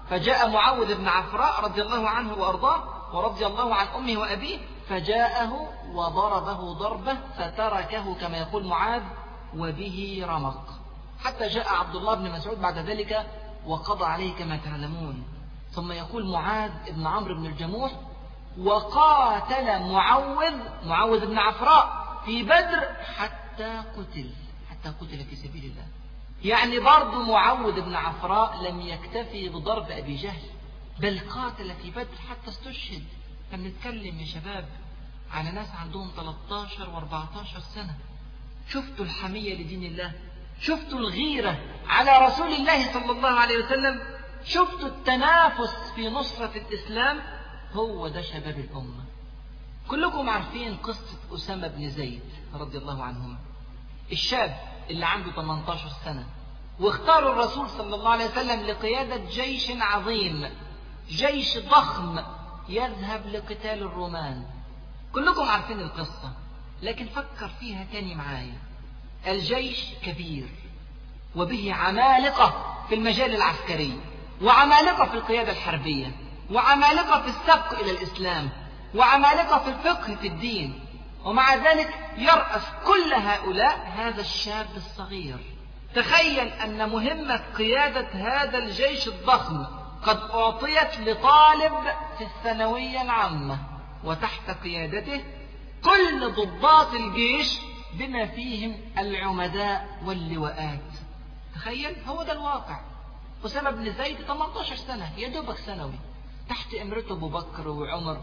[0.09, 6.73] فجاء معوذ بن عفراء رضي الله عنه وأرضاه ورضي الله عن أمه وأبيه فجاءه وضربه
[6.73, 9.03] ضربة فتركه كما يقول معاذ
[9.57, 10.84] وبه رمق.
[11.25, 13.27] حتى جاء عبد الله بن مسعود بعد ذلك
[13.65, 15.23] وقضى عليه كما تعلمون.
[15.71, 17.91] ثم يقول معاذ بن عمرو بن الجموح
[18.57, 20.53] وقاتل معوذ
[20.85, 24.29] معوذ بن عفراء في بدر حتى قتل
[24.69, 25.87] حتى قتل في سبيل الله.
[26.43, 30.49] يعني برضه معوذ بن عفراء لم يكتفي بضرب أبي جهل
[30.99, 33.03] بل قاتل في بدر حتى استشهد.
[33.51, 34.65] فبنتكلم يا شباب
[35.31, 37.95] على ناس عندهم 13 و14 سنة.
[38.69, 40.11] شفتوا الحمية لدين الله؟
[40.65, 44.01] شفتوا الغيرة على رسول الله صلى الله عليه وسلم
[44.45, 47.21] شفتوا التنافس في نصرة الإسلام
[47.73, 49.03] هو ده شباب الأمة.
[49.87, 52.23] كلكم عارفين قصة أسامة بن زيد
[52.53, 53.37] رضي الله عنهما.
[54.11, 54.55] الشاب
[54.89, 56.25] اللي عنده 18 سنة
[56.79, 60.49] واختاروا الرسول صلى الله عليه وسلم لقيادة جيش عظيم
[61.09, 62.19] جيش ضخم
[62.69, 64.45] يذهب لقتال الرومان.
[65.13, 66.31] كلكم عارفين القصة
[66.81, 68.57] لكن فكر فيها تاني معايا.
[69.27, 70.47] الجيش كبير
[71.35, 73.99] وبه عمالقة في المجال العسكري
[74.41, 76.11] وعمالقة في القيادة الحربية
[76.51, 78.49] وعمالقة في السبق إلى الإسلام
[78.95, 80.79] وعمالقة في الفقه في الدين
[81.25, 85.37] ومع ذلك يرأس كل هؤلاء هذا الشاب الصغير.
[85.95, 89.65] تخيل أن مهمة قيادة هذا الجيش الضخم
[90.03, 91.73] قد أعطيت لطالب
[92.17, 93.57] في الثانوية العامة
[94.03, 95.23] وتحت قيادته
[95.83, 97.59] كل ضباط الجيش
[97.97, 100.91] بما فيهم العمداء واللواءات.
[101.55, 102.79] تخيل هو ده الواقع.
[103.45, 105.99] أسامة بن زيد 18 سنة يا دوبك ثانوي.
[106.49, 108.17] تحت إمرته أبو بكر وعمر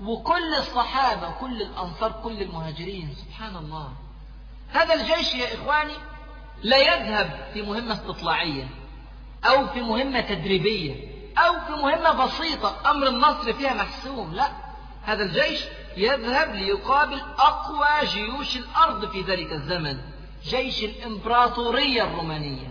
[0.00, 3.14] وكل الصحابة كل الأنصار كل المهاجرين.
[3.14, 3.92] سبحان الله.
[4.72, 5.94] هذا الجيش يا إخواني
[6.62, 8.68] لا يذهب في مهمة استطلاعية
[9.44, 10.94] أو في مهمة تدريبية
[11.38, 12.90] أو في مهمة بسيطة.
[12.90, 14.34] أمر النصر فيها محسوم.
[14.34, 14.48] لا
[15.02, 15.60] هذا الجيش
[15.96, 19.98] يذهب ليقابل أقوى جيوش الأرض في ذلك الزمن
[20.44, 22.68] جيش الإمبراطورية الرومانية.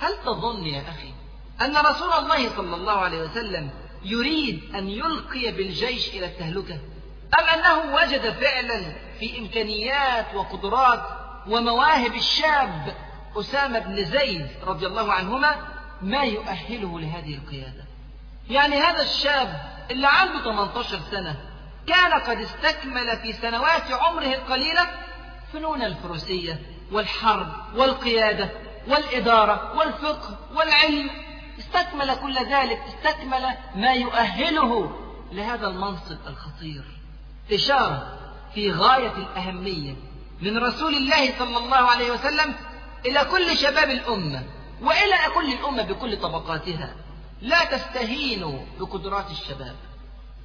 [0.00, 1.12] هل تظن يا أخي
[1.60, 3.70] أن رسول الله صلى الله عليه وسلم
[4.04, 6.78] يريد أن يلقي بالجيش إلى التهلكة؟
[7.40, 11.02] أم أنه وجد فعلا في إمكانيات وقدرات
[11.46, 12.96] ومواهب الشاب
[13.36, 15.56] أسامة بن زيد رضي الله عنهما
[16.02, 17.84] ما يؤهله لهذه القيادة؟
[18.50, 19.60] يعني هذا الشاب
[19.90, 21.51] اللي عنده 18 سنة
[21.86, 24.88] كان قد استكمل في سنوات عمره القليلة
[25.52, 26.60] فنون الفروسية
[26.92, 28.50] والحرب والقيادة
[28.88, 31.10] والإدارة والفقه والعلم.
[31.58, 34.98] استكمل كل ذلك استكمل ما يؤهله
[35.32, 36.84] لهذا المنصب الخطير.
[37.52, 38.18] إشارة
[38.54, 39.94] في غاية الأهمية
[40.40, 42.54] من رسول الله صلى الله عليه وسلم
[43.06, 44.42] إلى كل شباب الأمة
[44.82, 46.94] وإلى كل الأمة بكل طبقاتها.
[47.40, 49.76] لا تستهينوا بقدرات الشباب.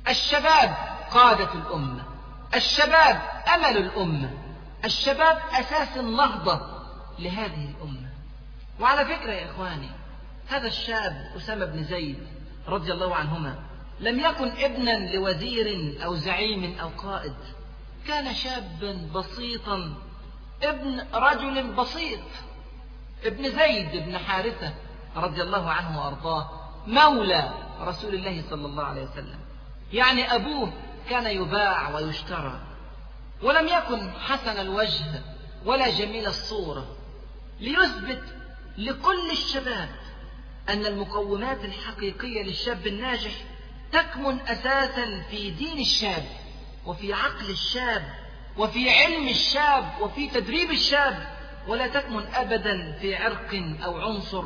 [0.10, 0.76] الشباب
[1.12, 2.04] قادة الأمة.
[2.56, 3.22] الشباب
[3.56, 4.30] أمل الأمة.
[4.86, 6.62] الشباب أساس النهضة
[7.20, 8.10] لهذه الأمة.
[8.80, 9.90] وعلى فكرة يا إخواني
[10.48, 12.28] هذا الشاب أسامة بن زيد
[12.68, 13.60] رضي الله عنهما
[14.00, 17.36] لم يكن ابنا لوزير أو زعيم أو قائد.
[18.08, 19.94] كان شابا بسيطا
[20.64, 22.20] ابن رجل بسيط.
[23.26, 24.74] ابن زيد بن حارثة
[25.16, 26.50] رضي الله عنه وأرضاه
[26.88, 29.40] مولى رسول الله صلى الله عليه وسلم.
[29.94, 30.74] يعني أبوه
[31.10, 32.60] كان يباع ويشترى
[33.44, 35.22] ولم يكن حسن الوجه
[35.66, 36.88] ولا جميل الصورة.
[37.60, 38.24] ليثبت
[38.78, 39.90] لكل الشباب
[40.70, 43.32] أن المقومات الحقيقية للشاب الناجح
[43.92, 46.26] تكمن أساسا في دين الشاب
[46.86, 48.04] وفي عقل الشاب
[48.58, 51.28] وفي علم الشاب وفي تدريب الشاب
[51.68, 54.44] ولا تكمن أبدا في عرق أو عنصر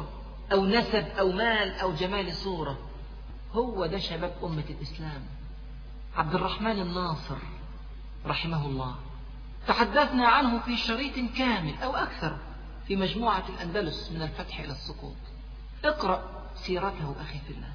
[0.51, 2.90] أو نسب أو مال أو جمال صورة.
[3.54, 5.22] هو ده شباب أمة الإسلام.
[6.18, 7.38] عبد الرحمن الناصر
[8.26, 8.96] رحمه الله.
[9.68, 12.38] تحدثنا عنه في شريط كامل أو أكثر
[12.88, 15.16] في مجموعة الأندلس من الفتح إلى السقوط.
[15.86, 16.22] اقرأ
[16.56, 17.72] سيرته أخي في الله.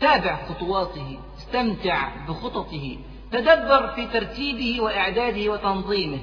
[0.00, 2.98] تابع خطواته استمتع بخططه
[3.32, 6.20] تدبر في ترتيبه وإعداده وتنظيمه.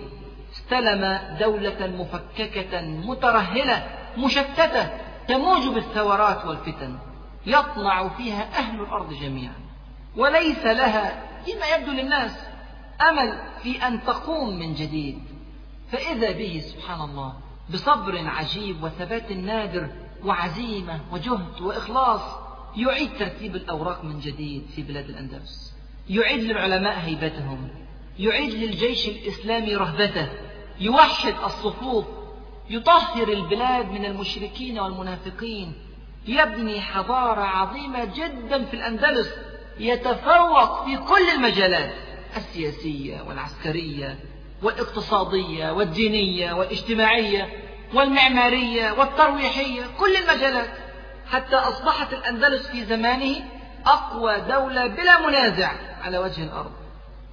[0.53, 4.89] استلم دولة مفككة مترهلة مشتتة
[5.27, 6.97] تموج بالثورات والفتن.
[7.45, 9.55] يطمع فيها أهل الأرض جميعا.
[10.17, 12.31] وليس لها فيما يبدو للناس
[13.09, 15.19] أمل في أن تقوم من جديد.
[15.91, 17.33] فإذا به سبحان الله
[17.73, 19.89] بصبر عجيب وثبات نادر
[20.25, 22.21] وعزيمة وجهد وإخلاص
[22.75, 25.73] يعيد ترتيب الأوراق من جديد في بلاد الأندلس.
[26.09, 27.69] يعيد للعلماء هيبتهم.
[28.19, 30.29] يعيد للجيش الإسلامي رهبته.
[30.79, 32.05] يوحد الصفوف.
[32.69, 35.73] يطهر البلاد من المشركين والمنافقين.
[36.27, 39.29] يبني حضارة عظيمة جدا في الأندلس
[39.79, 41.93] يتفوق في كل المجالات
[42.37, 44.19] السياسية والعسكرية
[44.63, 47.49] والاقتصادية والدينية والاجتماعية
[47.93, 50.69] والمعمارية والترويحية كل المجالات.
[51.31, 53.35] حتى أصبحت الأندلس في زمانه
[53.85, 55.71] أقوى دولة بلا منازع
[56.03, 56.71] على وجه الأرض.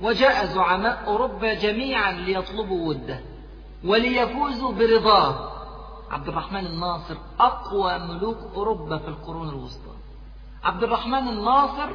[0.00, 3.20] وجاء زعماء أوروبا جميعا ليطلبوا وده
[3.85, 5.52] وليفوزوا برضاه.
[6.12, 9.92] عبد الرحمن الناصر أقوى ملوك أوروبا في القرون الوسطى.
[10.64, 11.90] عبد الرحمن الناصر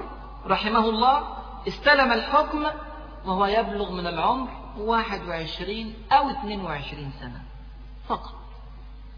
[0.48, 1.24] رحمه الله
[1.68, 2.66] استلم الحكم
[3.26, 7.42] وهو يبلغ من العمر 21 أو 22 سنة
[8.08, 8.34] فقط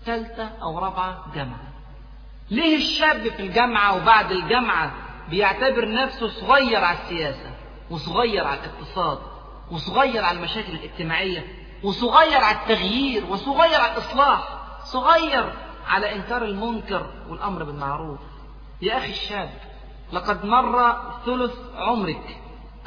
[0.05, 1.69] ثالثة أو رابعة جامعة.
[2.51, 4.91] ليه الشاب في الجامعة وبعد الجامعة
[5.29, 7.51] بيعتبر نفسه صغير على السياسة
[7.91, 9.19] وصغير على الاقتصاد
[9.71, 11.47] وصغير على المشاكل الاجتماعية
[11.83, 15.53] وصغير على التغيير وصغير على الإصلاح؟ صغير
[15.87, 18.19] على إنكار المنكر والأمر بالمعروف.
[18.81, 19.49] يا أخي الشاب
[20.13, 22.37] لقد مر ثلث عمرك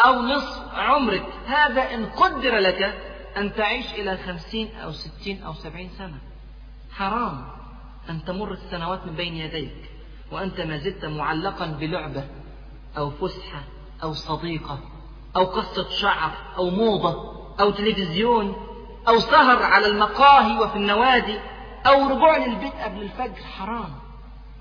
[0.05, 1.26] أو نصف عمرك.
[1.46, 2.83] هذا إن قدر لك
[3.37, 6.18] أن تعيش إلى خمسين أو ستين أو سبعين سنة.
[6.92, 7.44] حرام
[8.11, 9.90] أن تمر السنوات من بين يديك
[10.33, 12.24] وأنت ما زلت معلقا بلعبة
[12.98, 13.62] أو فسحة
[14.02, 14.78] أو صديقة
[15.37, 18.57] أو قصة شعر أو موضة أو تلفزيون
[19.09, 21.40] أو سهر على المقاهي وفي النوادي.
[21.87, 23.95] أو رجوع للبيت قبل الفجر حرام.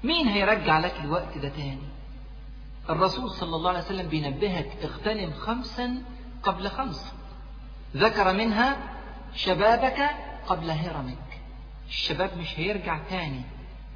[0.03, 1.91] مين هيرجع لك الوقت ده تاني؟
[2.89, 6.03] الرسول صلى الله عليه وسلم بينبهك اغتنم خمسا
[6.43, 7.13] قبل خمس
[7.95, 8.77] ذكر منها
[9.35, 10.09] شبابك
[10.47, 11.41] قبل هرمك.
[11.87, 13.41] الشباب مش هيرجع تاني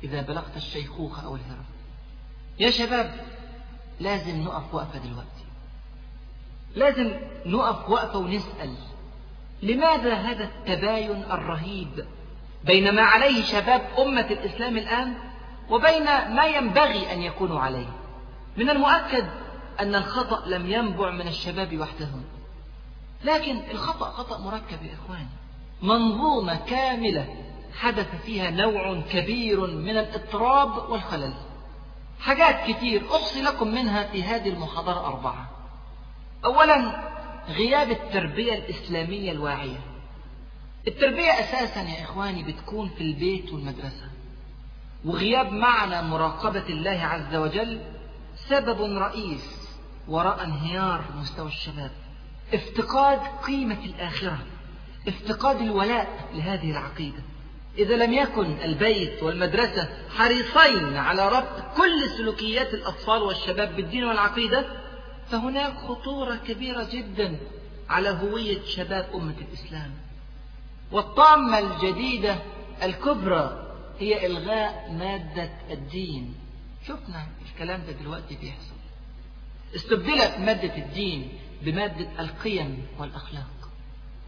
[0.03, 1.65] إذا بلغت الشيخوخة أو الهرم.
[2.59, 3.25] يا شباب
[3.99, 5.45] لازم نقف وقفة دلوقتي.
[6.75, 7.11] لازم
[7.45, 8.75] نقف وقفة ونسأل.
[9.63, 12.05] لماذا هذا التباين الرهيب
[12.65, 15.13] بين ما عليه شباب أمة الإسلام الآن
[15.69, 17.87] وبين ما ينبغي أن يكونوا عليه.
[18.57, 19.25] من المؤكد
[19.79, 22.23] أن الخطأ لم ينبع من الشباب وحدهم.
[23.23, 25.27] لكن الخطأ خطأ مركب يا إخواني.
[25.81, 27.35] منظومة كاملة
[27.79, 31.33] حدث فيها نوع كبير من الاضطراب والخلل.
[32.19, 35.49] حاجات كتير أحصي لكم منها في هذه المحاضرة أربعة.
[36.45, 37.01] أولا
[37.49, 39.94] غياب التربية الإسلامية الواعية.
[40.87, 44.09] التربية أساسا يا إخواني بتكون في البيت والمدرسة.
[45.05, 47.81] وغياب معنى مراقبة الله عز وجل
[48.35, 49.69] سبب رئيس
[50.07, 51.91] وراء انهيار مستوى الشباب.
[52.53, 54.37] افتقاد قيمة الآخرة
[55.07, 57.19] افتقاد الولاء لهذه العقيدة.
[57.77, 64.65] إذا لم يكن البيت والمدرسة حريصين على ربط كل سلوكيات الأطفال والشباب بالدين والعقيدة
[65.31, 67.37] فهناك خطورة كبيرة جدا
[67.89, 69.91] على هوية شباب أمة الإسلام.
[70.95, 72.35] والطامة الجديدة
[72.83, 73.67] الكبرى
[73.99, 76.35] هي إلغاء مادة الدين.
[76.87, 78.75] شفنا الكلام ده دلوقتي بيحصل.
[79.75, 81.29] استبدلت مادة الدين
[81.61, 83.69] بمادة القيم والأخلاق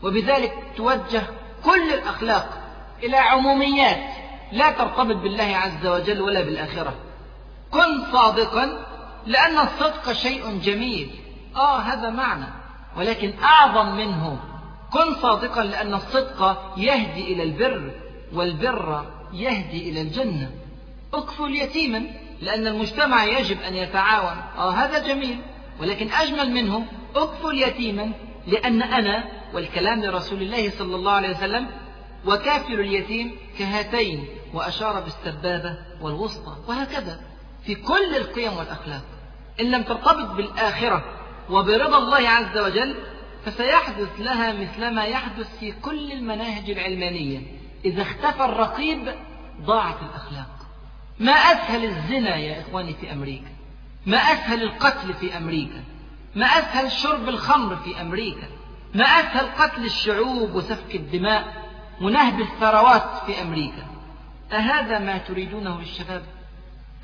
[0.04, 1.24] وبذلك توجه
[1.66, 2.62] كل الأخلاق
[3.04, 4.14] إلى عموميات
[4.52, 6.96] لا ترتبط بالله عز وجل ولا بالآخرة.
[7.72, 8.86] كن صادقا
[9.26, 11.16] لأن الصدق شيء جميل.
[11.56, 12.46] آه هذا معنى
[12.98, 14.40] ولكن أعظم منه
[14.94, 17.92] كن صادقا لأن الصدق يهدي إلى البر
[18.34, 20.52] والبر يهدي إلى الجنة.
[21.14, 22.04] اكفل يتيما
[22.42, 24.38] لأن المجتمع يجب أن يتعاون.
[24.58, 25.42] آه هذا جميل.
[25.80, 28.12] ولكن أجمل منه اكفل يتيما
[28.48, 29.24] لأن أنا
[29.54, 31.68] والكلام لرسول الله صلى الله عليه وسلم
[32.26, 37.20] وكافل اليتيم كهاتين وأشار بالسبابة والوسطى وهكذا.
[37.66, 39.02] في كل القيم والأخلاق.
[39.60, 41.04] إن لم ترتبط بالآخرة
[41.50, 42.96] وبرضا الله عز وجل
[43.48, 47.42] فسيحدث لها مثل ما يحدث في كل المناهج العلمانية.
[47.86, 49.16] إذا اختفى الرقيب
[49.62, 50.68] ضاعت الأخلاق.
[51.20, 53.52] ما أسهل الزنا يا إخواني في أمريكا؟
[54.06, 55.84] ما أسهل القتل في أمريكا؟
[56.36, 58.48] ما أسهل شرب الخمر في أمريكا؟
[58.94, 61.54] ما أسهل قتل الشعوب وسفك الدماء
[62.02, 63.86] ونهب الثروات في أمريكا؟
[64.52, 66.24] أهذا ما تريدونه للشباب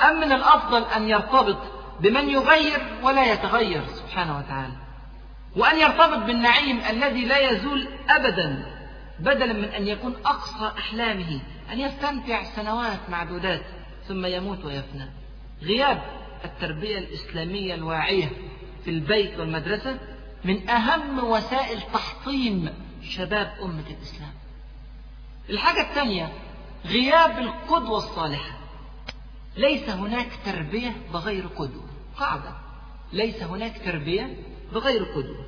[0.02, 1.58] أم من الأفضل أن يرتبط
[2.00, 4.74] بمن يغير ولا يتغير سبحانه وتعالى؟
[5.56, 8.66] وأن يرتبط بالنعيم الذي لا يزول أبدا
[9.20, 13.62] بدلا من أن يكون أقصى أحلامه أن يستمتع سنوات معدودات
[14.08, 15.10] ثم يموت ويفنى.
[15.62, 16.02] غياب
[16.46, 18.32] التربية الإسلامية الواعية
[18.84, 20.00] في البيت والمدرسة
[20.44, 22.70] من أهم وسائل تحطيم
[23.04, 24.34] شباب أمة الإسلام.
[25.50, 26.32] الحاجة الثانية
[26.86, 28.58] غياب القدوة الصالحة.
[29.58, 31.88] ليس هناك تربية بغير قدوة.
[32.18, 32.52] قاعدة.
[33.14, 34.38] ليس هناك تربية
[34.74, 35.46] بغير قدوة.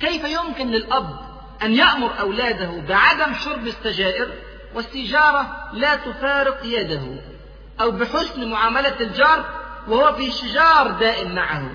[0.00, 1.18] كيف يمكن للأب
[1.62, 4.28] أن يأمر أولاده بعدم شرب السجائر
[4.74, 7.02] والسيجارة لا تفارق يده
[7.80, 9.44] أو بحسن معاملة الجار
[9.88, 11.70] وهو في شجار دائم معه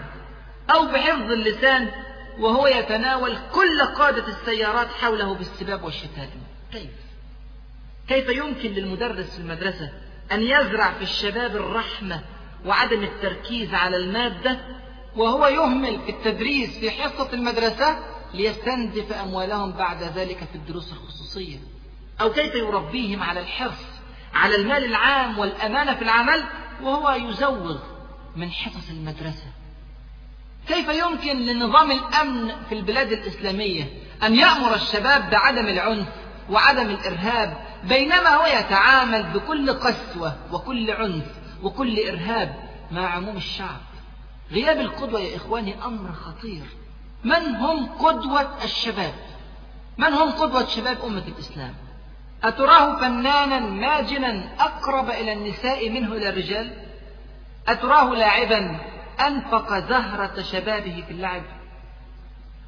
[0.69, 1.91] أو بحفظ اللسان
[2.39, 6.91] وهو يتناول كل قادة السيارات حوله بالسباب والشتائم كيف؟
[8.07, 9.89] كيف يمكن للمدرس في المدرسة
[10.31, 12.21] أن يزرع في الشباب الرحمة
[12.65, 14.59] وعدم التركيز على المادة
[15.15, 17.99] وهو يهمل في التدريس في حصة المدرسة
[18.33, 21.57] ليستنزف أموالهم بعد ذلك في الدروس الخصوصية.
[22.21, 23.85] أو كيف يربيهم على الحرص
[24.33, 26.43] على المال العام والأمانة في العمل
[26.81, 27.77] وهو يزوغ
[28.35, 29.47] من حصص المدرسة.
[30.67, 33.89] كيف يمكن لنظام الأمن في البلاد الإسلامية
[34.23, 36.07] أن يأمر الشباب بعدم العنف
[36.49, 41.25] وعدم الإرهاب بينما هو يتعامل بكل قسوة وكل عنف
[41.63, 42.55] وكل إرهاب
[42.91, 43.81] مع عموم الشعب؟
[44.53, 46.63] غياب القدوة يا إخواني أمر خطير.
[47.23, 49.13] من هم قدوة الشباب؟
[49.97, 51.73] من هم قدوة شباب أمة الإسلام؟
[52.43, 56.73] أتراه فنانا ماجنا أقرب إلى النساء منه إلى الرجال؟
[57.67, 58.79] أتراه لاعبا
[59.27, 61.43] أنفق زهرة شبابه في اللعب؟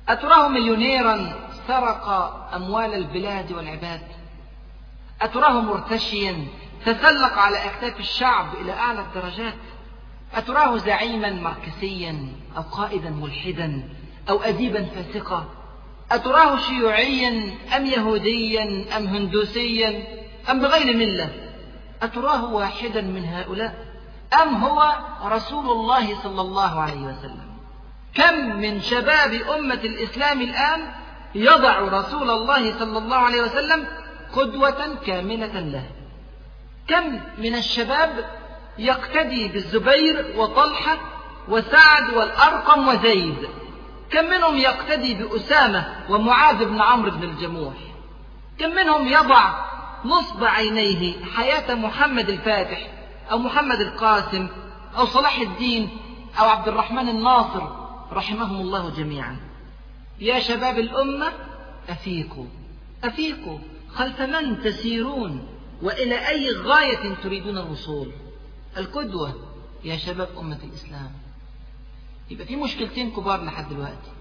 [0.10, 1.34] أتراه مليونيرا
[1.68, 2.10] سرق
[2.54, 4.02] أموال البلاد والعباد؟
[5.22, 6.48] أتراه مرتشيا
[6.86, 9.54] تسلق على أكتاف الشعب إلى أعلى الدرجات؟
[10.36, 13.84] أتراه زعيما مركزيا أو قائدا ملحدا
[14.30, 15.46] أو أديبا فاسقا؟
[16.12, 20.04] أتراه شيوعيا أم يهوديا أم هندوسيا
[20.50, 21.30] أم بغير ملة؟
[22.02, 23.86] أتراه واحدا من هؤلاء
[24.42, 24.96] أم هو
[25.26, 27.46] رسول الله صلى الله عليه وسلم؟
[28.14, 30.82] كم من شباب أمة الإسلام الآن
[31.36, 33.88] يضع رسول الله صلى الله عليه وسلم
[34.34, 35.84] قدوة كاملة له؟
[36.88, 38.26] كم من الشباب
[38.78, 40.98] يقتدي بالزبير وطلحة
[41.50, 43.48] وسعد والأرقم وزيد.
[44.12, 47.74] كم منهم يقتدي بأسامة ومعاذ بن عمرو بن الجموح؟
[48.60, 49.66] كم منهم يضع
[50.06, 52.88] نصب عينيه حياة محمد الفاتح
[53.32, 54.48] أو محمد القاسم
[54.98, 55.90] أو صلاح الدين
[56.40, 57.64] أو عبد الرحمن الناصر
[58.14, 59.38] رحمهم الله جميعا.
[60.20, 61.32] يا شباب الأمة
[61.90, 62.46] أفيقوا
[63.04, 63.60] أفيقوا
[63.96, 65.48] خلف من تسيرون؟
[65.82, 68.12] وإلى أي غاية تريدون الوصول؟
[68.78, 69.36] القدوة
[69.84, 71.12] يا شباب أمة الإسلام.
[72.30, 74.12] يبقى في مشكلتين كبار لحد دلوقتي.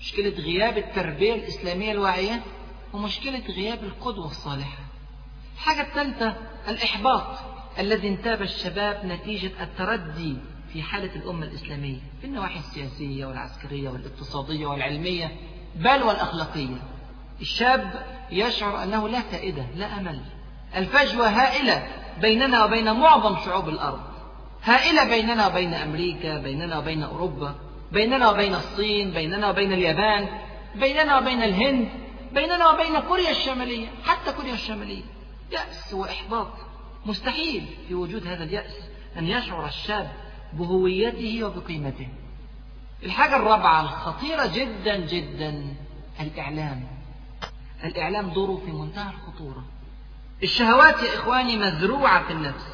[0.00, 2.42] مشكلة غياب التربية الإسلامية الواعية
[2.92, 4.78] ومشكلة غياب القدوة الصالحة.
[5.54, 6.36] الحاجة الثالثة
[6.68, 7.38] الإحباط
[7.78, 10.36] الذي انتاب الشباب نتيجة التردي
[10.72, 15.36] في حالة الأمة الإسلامية في النواحي السياسية والعسكرية والاقتصادية والعلمية
[15.76, 16.82] بل والأخلاقية.
[17.40, 20.20] الشاب يشعر أنه لا فائدة لا أمل.
[20.76, 21.86] الفجوة هائلة
[22.20, 24.00] بيننا وبين معظم شعوب الأرض.
[24.62, 27.54] هائلة بيننا وبين أمريكا بيننا وبين أوروبا
[27.92, 30.28] بيننا وبين الصين بيننا وبين اليابان
[30.74, 31.88] بيننا وبين الهند
[32.32, 35.02] بيننا وبين كوريا الشمالية حتى كوريا الشمالية.
[35.52, 36.52] يأس وإحباط.
[37.06, 38.74] مستحيل في وجود هذا اليأس
[39.18, 40.10] أن يشعر الشاب
[40.52, 42.08] بهويته وبقيمته.
[43.02, 45.74] الحاجة الرابعة الخطيرة جدا جدا
[46.20, 46.84] الإعلام.
[47.84, 49.64] الإعلام دوره في منتهى الخطورة.
[50.42, 52.70] الشهوات يا إخواني مزروعة في النفس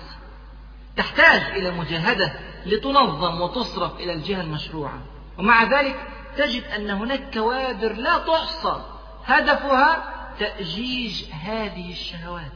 [0.97, 2.33] تحتاج إلى مجاهدة
[2.67, 4.99] لتنظم وتصرف إلى الجهة المشروعة.
[5.39, 5.97] ومع ذلك
[6.37, 8.85] تجد أن هناك كوادر لا تحصى
[9.25, 12.53] هدفها تأجيج هذه الشهوات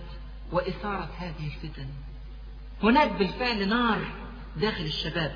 [0.53, 1.87] وإثارة هذه الفتن.
[2.83, 3.99] هناك بالفعل نار
[4.57, 5.33] داخل الشباب.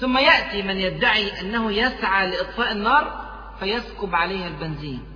[0.00, 3.24] ثم يأتي من يدعي أنه يسعى لإطفاء النار
[3.60, 5.13] فيسكب عليها البنزين.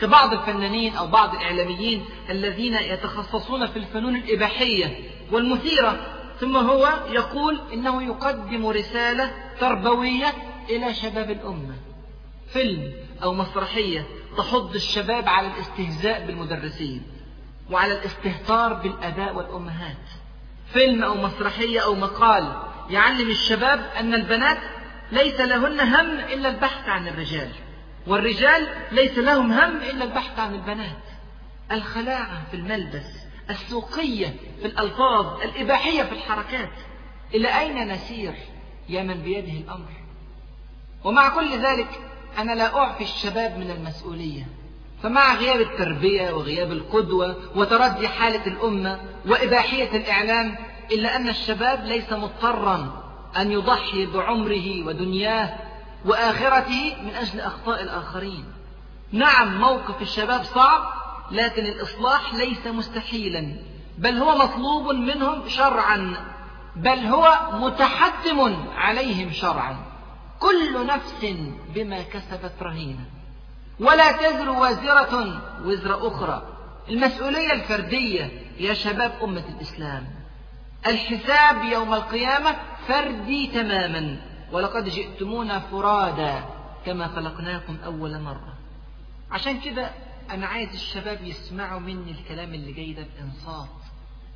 [0.00, 4.98] كبعض الفنانين أو بعض الإعلاميين الذين يتخصصون في الفنون الإباحية
[5.32, 6.06] والمثيرة
[6.40, 10.34] ثم هو يقول إنه يقدم رسالة تربوية
[10.70, 11.74] إلى شباب الأمة.
[12.52, 12.92] فيلم
[13.22, 17.02] أو مسرحية تحض الشباب على الاستهزاء بالمدرسين
[17.70, 19.96] وعلى الاستهتار بالآباء والأمهات.
[20.72, 22.56] فيلم أو مسرحية أو مقال
[22.90, 24.58] يعلم الشباب أن البنات
[25.12, 27.48] ليس لهن هم إلا البحث عن الرجال.
[28.06, 31.02] والرجال ليس لهم هم إلا البحث عن البنات.
[31.72, 33.06] الخلاعة في الملبس
[33.50, 36.72] السوقية في الألفاظ الإباحية في الحركات.
[37.34, 38.34] إلى أين نسير
[38.88, 39.90] يا من بيده الأمر؟
[41.04, 42.00] ومع كل ذلك
[42.38, 44.46] أنا لا أعفي الشباب من المسؤولية.
[45.02, 50.56] فمع غياب التربية وغياب القدوة وتردي حالة الأمة وإباحية الإعلام
[50.92, 53.02] إلا أن الشباب ليس مضطرا
[53.36, 55.58] أن يضحي بعمره ودنياه
[56.06, 58.44] وآخرته من أجل أخطاء الآخرين.
[59.12, 60.92] نعم موقف الشباب صعب
[61.30, 63.56] لكن الإصلاح ليس مستحيلا
[63.98, 66.16] بل هو مطلوب منهم شرعا
[66.76, 69.76] بل هو متحتم عليهم شرعا.
[70.40, 71.26] كل نفس
[71.74, 73.04] بما كسبت رهينة.
[73.80, 76.42] ولا تزر وازرة وزر أخرى.
[76.88, 80.06] المسؤولية الفردية يا شباب أمة الإسلام.
[80.86, 82.56] الحساب يوم القيامة
[82.88, 84.16] فردي تماما.
[84.52, 86.44] ولقد جئتمونا فرادا
[86.86, 88.54] كما خلقناكم أول مرة.
[89.30, 89.90] عشان كده
[90.30, 93.68] أنا عايز الشباب يسمعوا مني الكلام اللي جاي ده بإنصات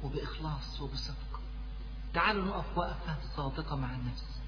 [0.02, 1.40] وبإخلاص وبصدق.
[2.14, 4.40] تعالوا نقف وقفة صادقة مع النفس.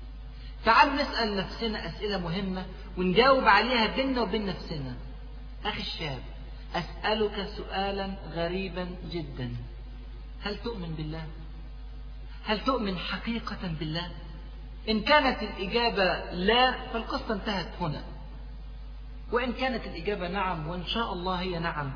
[0.65, 2.67] تعالوا نسأل نفسنا أسئلة مهمة
[2.99, 4.97] ونجاوب عليها بيننا وبين نفسنا.
[5.65, 6.23] أخي الشاب
[6.75, 9.57] أسألك سؤالا غريبا جدا.
[10.43, 11.27] هل تؤمن بالله؟
[12.45, 14.11] هل تؤمن حقيقة بالله؟
[14.89, 18.03] إن كانت الإجابة لا فالقصة انتهت هنا.
[19.33, 21.93] وإن كانت الإجابة نعم وإن شاء الله هي نعم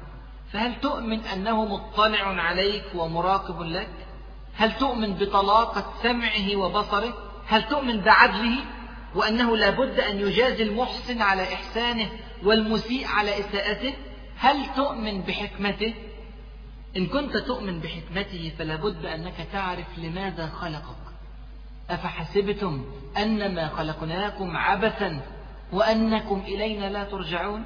[0.52, 3.90] فهل تؤمن أنه مطلع عليك ومراقب لك؟
[4.54, 7.14] هل تؤمن بطلاقة سمعه وبصره؟
[7.46, 8.64] هل تؤمن بعدله؟
[9.14, 12.10] وأنه لا بد أن يجازي المحسن على إحسانه
[12.44, 13.94] والمسيء على إساءته؟
[14.36, 15.94] هل تؤمن بحكمته؟
[16.96, 21.05] إن كنت تؤمن بحكمته فلا بد أنك تعرف لماذا خلقك
[21.90, 22.84] أفحسبتم
[23.16, 25.20] أنما خلقناكم عبثا
[25.72, 27.64] وأنكم إلينا لا ترجعون؟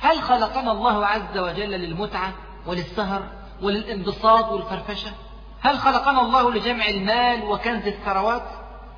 [0.00, 2.32] هل خلقنا الله عز وجل للمتعة
[2.66, 3.22] وللسهر
[3.62, 5.10] وللانبساط والفرفشة؟
[5.60, 8.48] هل خلقنا الله لجمع المال وكنز الثروات؟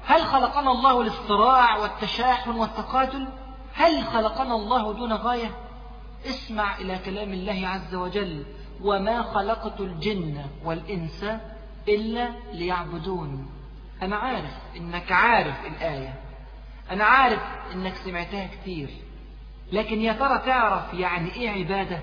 [0.07, 3.29] هل خلقنا الله للصراع والتشاحن والتقاتل؟
[3.75, 5.51] هل خلقنا الله دون غاية؟
[6.27, 8.45] اسمع إلى كلام الله عز وجل
[8.83, 11.25] وما خلقت الجن والإنس
[11.89, 13.60] إلا ليعبدون.
[14.03, 16.15] أنا عارف إنك عارف الآية.
[16.91, 17.41] أنا عارف
[17.75, 18.91] إنك سمعتها كتير
[19.73, 21.99] لكن يا ترى تعرف يعني إيه عبادة؟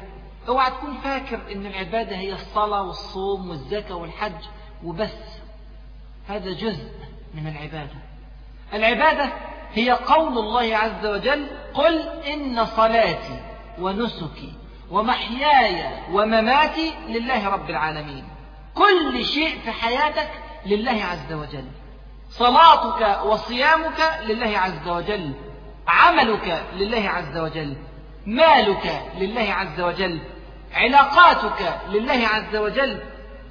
[0.48, 4.44] أوعى تكون فاكر إن العبادة هي الصلاة والصوم والزكاة والحج
[4.84, 5.18] وبس.
[6.28, 6.92] هذا جزء
[7.34, 7.96] من العبادة.
[8.74, 9.34] العبادة
[9.74, 13.40] هي قول الله عز وجل قل إن صلاتي
[13.80, 14.54] ونسكي
[14.92, 18.24] ومحياي ومماتي لله رب العالمين.
[18.76, 20.30] كل شيء في حياتك
[20.66, 21.66] لله عز وجل.
[22.30, 25.32] صلاتك وصيامك لله عز وجل
[25.88, 27.78] عملك لله عز وجل
[28.26, 30.20] مالك لله عز وجل
[30.74, 33.00] علاقاتك لله عز وجل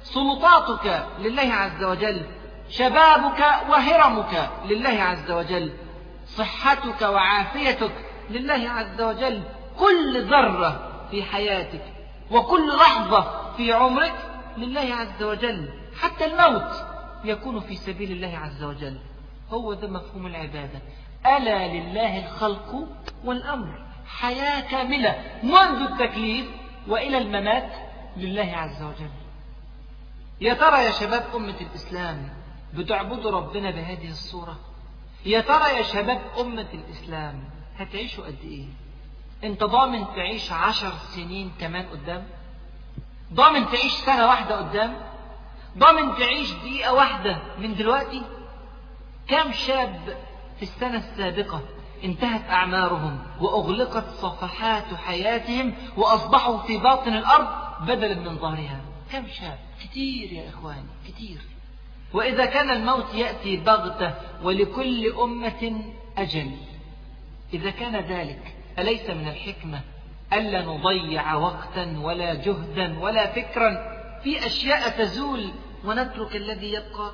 [0.03, 2.25] سلطاتك لله عز وجل
[2.69, 5.73] شبابك وهرمك لله عز وجل
[6.27, 7.91] صحتك وعافيتك
[8.29, 9.43] لله عز وجل
[9.79, 11.81] كل ذرة في حياتك
[12.31, 14.13] وكل لحظة في عمرك
[14.57, 15.69] لله عز وجل
[16.01, 16.71] حتى الموت.
[17.29, 18.99] يكون في سبيل الله عز وجل.
[19.49, 20.81] هو ده مفهوم العبادة.
[21.25, 22.87] ألا لله الخلق
[23.25, 23.85] والأمر.
[24.07, 26.47] حياة كاملة منذ التكليف
[26.87, 27.73] وإلى الممات
[28.17, 29.09] لله عز وجل.
[30.41, 32.29] يا ترى يا شباب أمة الإسلام
[32.73, 34.59] بتعبدوا ربنا بهذه الصورة؟
[35.25, 37.43] يا ترى يا شباب أمة الإسلام
[37.77, 38.65] هتعيشوا قد إيه؟
[39.43, 42.27] أنت ضامن تعيش عشر سنين كمان قدام؟
[43.33, 44.95] ضامن تعيش سنة واحدة قدام؟
[45.77, 48.21] ضامن تعيش دقيقة واحدة من دلوقتي؟
[49.27, 50.17] كم شاب
[50.57, 51.61] في السنة السابقة
[52.03, 57.47] انتهت أعمارهم وأغلقت صفحات حياتهم وأصبحوا في باطن الأرض
[57.81, 61.37] بدلا من ظهرها؟ كم شاب؟ كتير يا إخواني كتير.
[62.13, 64.13] وإذا كان الموت يأتي بغتة
[64.43, 65.81] ولكل أمة
[66.17, 66.51] أجل.
[67.53, 69.81] إذا كان ذلك أليس من الحكمة
[70.33, 75.51] ألا نضيع وقتا ولا جهدا ولا فكرا؟ في أشياء تزول
[75.85, 77.11] ونترك الذي يبقى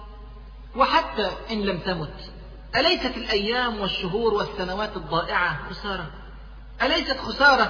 [0.75, 2.31] وحتى إن لم تمت.
[2.75, 6.11] أليست الأيام والشهور والسنوات الضائعة خسارة؟
[6.81, 7.63] أليست خسارة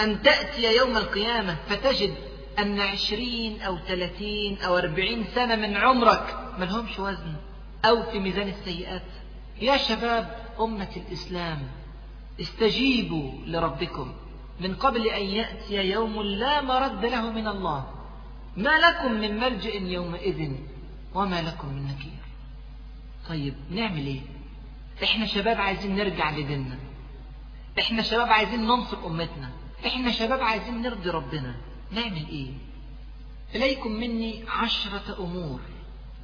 [0.00, 2.14] أن تأتي يوم القيامة فتجد
[2.58, 7.34] أن عشرين أو ثلاثين أو أربعين سنة من عمرك ملهمش وزن؟
[7.84, 9.02] أو في ميزان السيئات؟
[9.60, 11.58] يا شباب أمة الإسلام
[12.40, 14.14] استجيبوا لربكم
[14.60, 17.95] من قبل أن يأتي يوم لا مرد له من الله.
[18.56, 20.52] ما لكم من ملجأ يومئذ
[21.14, 22.20] وما لكم من نكير.
[23.28, 24.20] طيب نعمل إيه؟
[25.02, 26.78] إحنا شباب عايزين نرجع لديننا.
[27.78, 29.50] إحنا شباب عايزين ننصر أمتنا.
[29.86, 31.54] إحنا شباب عايزين نرضي ربنا.
[31.92, 32.50] نعمل إيه؟
[33.54, 35.60] إليكم مني عشرة أمور.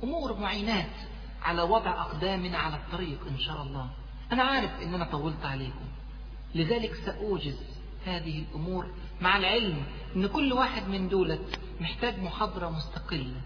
[0.03, 0.97] أمور معينات
[1.43, 3.91] على وضع أقدامنا على الطريق إن شاء الله.
[4.33, 5.85] أنا عارف إن أنا طولت عليكم.
[6.55, 7.59] لذلك سأوجز
[8.07, 8.87] هذه الأمور
[9.21, 9.83] مع العلم
[10.17, 13.41] إن كل واحد من دولت محتاج محاضرة مستقلة.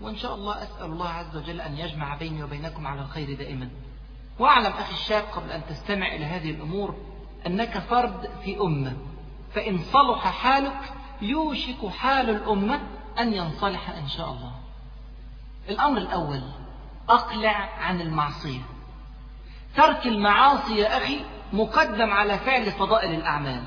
[0.00, 3.68] وإن شاء الله أسأل الله عز وجل أن يجمع بيني وبينكم على الخير دائما.
[4.38, 6.94] وأعلم أخي الشاب قبل أن تستمع إلى هذه الأمور
[7.46, 8.96] أنك فرد في أمة.
[9.54, 10.92] فإن صلح حالك
[11.22, 12.80] يوشك حال الأمة
[13.18, 14.52] أن ينصلح إن شاء الله.
[15.68, 16.42] الأمر الأول
[17.08, 18.60] أقلع عن المعصية.
[19.76, 23.62] ترك المعاصي يا أخي مقدم على فعل فضائل الأعمال.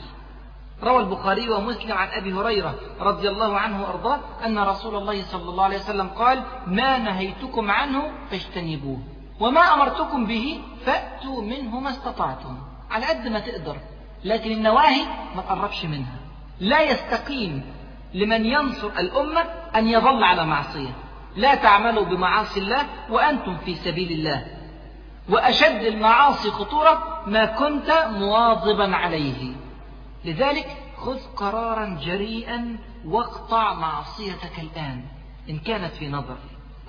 [0.84, 5.64] روى البخاري ومسلم عن أبي هريرة رضي الله عنه وأرضاه أن رسول الله صلى الله
[5.64, 9.00] عليه وسلم قال ما نهيتكم عنه فاجتنبوه
[9.40, 12.58] وما أمرتكم به فأتوا منه ما استطعتم.
[12.92, 13.78] على قد ما تقدر
[14.26, 15.06] لكن النواهي
[15.36, 16.18] ما تقربش منها.
[16.60, 17.66] لا يستقيم
[18.14, 19.42] لمن ينصر الأمة
[19.76, 20.96] أن يظل على معصية.
[21.36, 24.46] لا تعملوا بمعاصي الله وأنتم في سبيل الله
[25.30, 29.62] وأشد المعاصي خطورة ما كنت مواظبا عليه.
[30.26, 35.06] لذلك خذ قرارا جريئا واقطع معصيتك الآن
[35.50, 36.38] إن كانت في نظر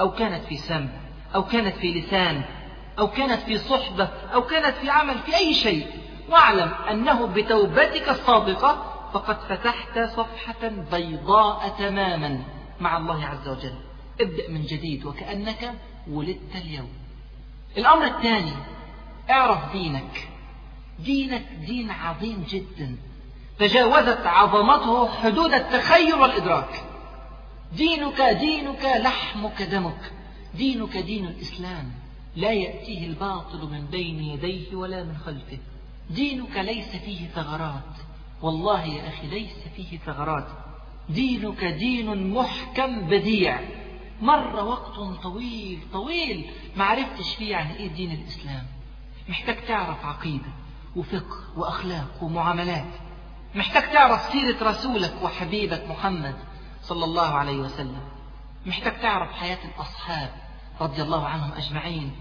[0.01, 0.89] أو كانت في سمع
[1.35, 2.43] أو كانت في لسان
[2.99, 5.87] أو كانت في صحبة أو كانت في عمل في أي شيء.
[6.29, 12.43] واعلم أنه بتوبتك الصادقة فقد فتحت صفحة بيضاء تماما
[12.81, 13.75] مع الله عز وجل.
[14.21, 15.75] ابدأ من جديد وكأنك
[16.11, 16.89] ولدت اليوم.
[17.77, 18.53] الأمر الثاني
[19.31, 20.29] اعرف دينك.
[20.99, 22.97] دينك دين عظيم جدا.
[23.59, 26.85] تجاوزت عظمته حدود التخيل والإدراك.
[27.73, 30.13] دينك دينك لحمك دمك.
[30.55, 31.93] دينك دين الإسلام.
[32.37, 35.59] لا يأتيه الباطل من بين يديه ولا من خلفه.
[36.11, 37.99] دينك ليس فيه ثغرات.
[38.43, 40.47] والله يا أخي ليس فيه ثغرات.
[41.09, 43.61] دينك دين محكم بديع.
[44.23, 48.67] مر وقت طويل طويل ما عرفتش فيه عن إيه دين الإسلام.
[49.29, 50.53] محتاج تعرف عقيدة
[50.97, 53.04] وفقه وأخلاق ومعاملات.
[53.55, 56.35] محتاج تعرف سيرة رسولك وحبيبك محمد
[56.83, 58.01] صلى الله عليه وسلم.
[58.67, 60.31] محتاج تعرف حياة الأصحاب
[60.81, 62.13] رضي الله عنهم أجمعين.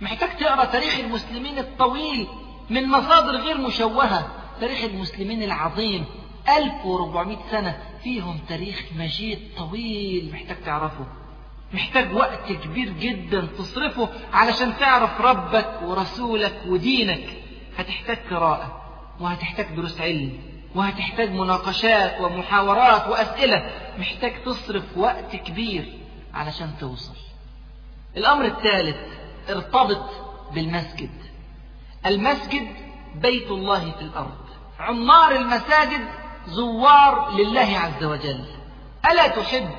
[0.00, 2.28] محتاج تقرأ تاريخ المسلمين الطويل
[2.70, 4.28] من مصادر غير مشوهة
[4.60, 6.04] تاريخ المسلمين العظيم.
[6.56, 11.06] 1400 سنة فيهم تاريخ مجيد طويل محتاج تعرفه.
[11.72, 17.42] محتاج وقت كبير جدا تصرفه علشان تعرف ربك ورسولك ودينك.
[17.78, 18.82] هتحتاج قراءة
[19.20, 20.52] وهتحتاج دروس علم.
[20.74, 23.70] وهتحتاج مناقشات ومحاورات وأسئلة.
[23.98, 25.98] محتاج تصرف وقت كبير
[26.34, 27.16] علشان توصل.
[28.16, 28.96] الأمر الثالث
[29.50, 30.10] ارتبط
[30.54, 31.10] بالمسجد.
[32.06, 32.68] المسجد
[33.14, 34.38] بيت الله في الأرض.
[34.80, 36.08] عمار المساجد
[36.46, 38.44] زوار لله عز وجل.
[39.10, 39.70] ألا تحب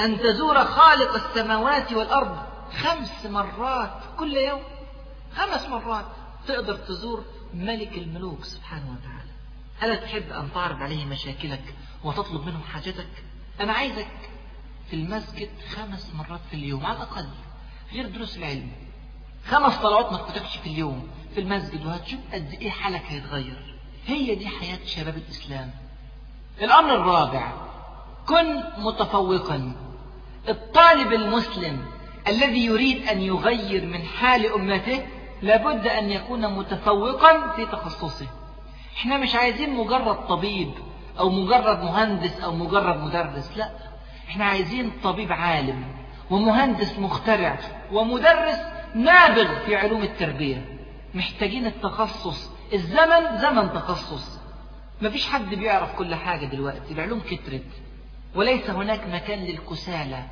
[0.00, 2.36] أن تزور خالق السماوات والأرض
[2.82, 4.62] خمس مرات كل يوم؟
[5.36, 6.04] خمس مرات
[6.46, 7.24] تقدر تزور
[7.54, 9.21] ملك الملوك سبحانه وتعالى.
[9.82, 11.74] ألا تحب أن تعرض عليه مشاكلك
[12.04, 13.08] وتطلب منه حاجتك؟
[13.60, 14.08] أنا عايزك
[14.90, 17.28] في المسجد خمس مرات في اليوم على الأقل
[17.92, 18.72] غير دروس العلم.
[19.46, 21.08] خمس صلوات ما تكتبش في اليوم.
[21.34, 23.78] في المسجد وهتشوف قد إيه حالك هيتغير.
[24.06, 25.70] هي دي حياة شباب الإسلام.
[26.62, 27.52] الأمر الرابع
[28.28, 29.72] كن متفوقا.
[30.48, 31.86] الطالب المسلم
[32.28, 35.06] الذي يريد أن يغير من حال أمته
[35.42, 38.26] لابد أن يكون متفوقا في تخصصه.
[38.96, 40.72] إحنا مش عايزين مجرد طبيب
[41.18, 43.70] أو مجرد مهندس أو مجرد مدرس لا.
[44.28, 45.84] إحنا عايزين طبيب عالم
[46.30, 47.58] ومهندس مخترع
[47.92, 48.58] ومدرس
[48.94, 50.78] نابغ في علوم التربية.
[51.14, 54.40] محتاجين التخصص الزمن زمن تخصص.
[55.02, 57.66] مفيش حد بيعرف كل حاجة دلوقتي العلوم كترت.
[58.34, 60.22] وليس هناك مكان للكسالى.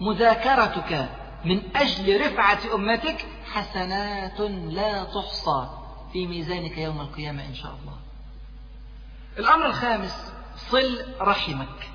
[0.00, 1.08] مذاكرتك
[1.44, 5.68] من أجل رفعة أمتك حسنات لا تحصى.
[6.12, 7.96] في ميزانك يوم القيامة إن شاء الله.
[9.38, 11.90] الأمر الخامس صل رحمك.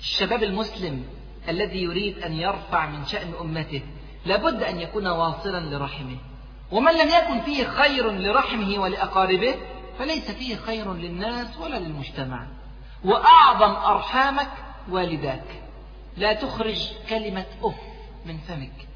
[0.00, 1.06] الشباب المسلم
[1.48, 3.82] الذي يريد أن يرفع من شأن أمته
[4.26, 6.16] لابد أن يكون واصلا لرحمه.
[6.72, 9.54] ومن لم يكن فيه خير لرحمه ولأقاربه
[9.98, 12.46] فليس فيه خير للناس ولا للمجتمع.
[13.04, 14.50] وأعظم أرحامك
[14.90, 15.62] والداك.
[16.16, 17.80] لا تخرج كلمة أف
[18.26, 18.88] من فمك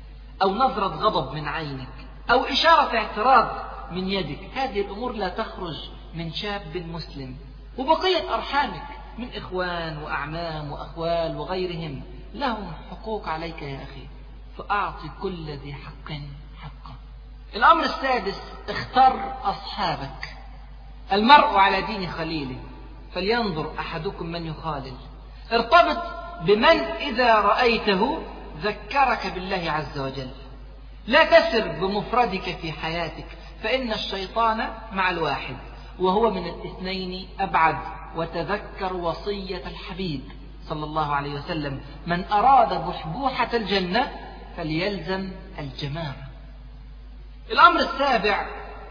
[0.43, 1.93] أو نظرة غضب من عينك
[2.31, 4.39] أو إشارة اعتراض من يدك.
[4.55, 5.76] هذه الأمور لا تخرج
[6.14, 7.36] من شاب مسلم.
[7.78, 8.86] وبقية أرحامك
[9.18, 12.03] من إخوان وأعمام وأخوال وغيرهم
[12.34, 14.07] لهم حقوق عليك يا أخي.
[14.59, 16.12] فأعطي كل ذي حق
[16.62, 16.95] حقه.
[17.55, 20.36] الأمر السادس اختر أصحابك.
[21.12, 22.59] المرء على دين خليله.
[23.14, 24.97] فلينظر أحدكم من يخالل
[25.53, 26.03] ارتبط
[26.43, 28.22] بمن إذا رأيته
[28.62, 30.30] ذكرك بالله عز وجل.
[31.07, 33.26] لا تسر بمفردك في حياتك.
[33.63, 35.57] فإن الشيطان مع الواحد
[35.99, 37.79] وهو من الاثنين أبعد
[38.17, 40.21] وتذكر وصية الحبيب
[40.69, 41.81] صلى الله عليه وسلم.
[42.07, 44.11] من أراد بحبوحة الجنة
[44.57, 46.29] فليلزم الجماعة
[47.51, 48.47] الأمر السابع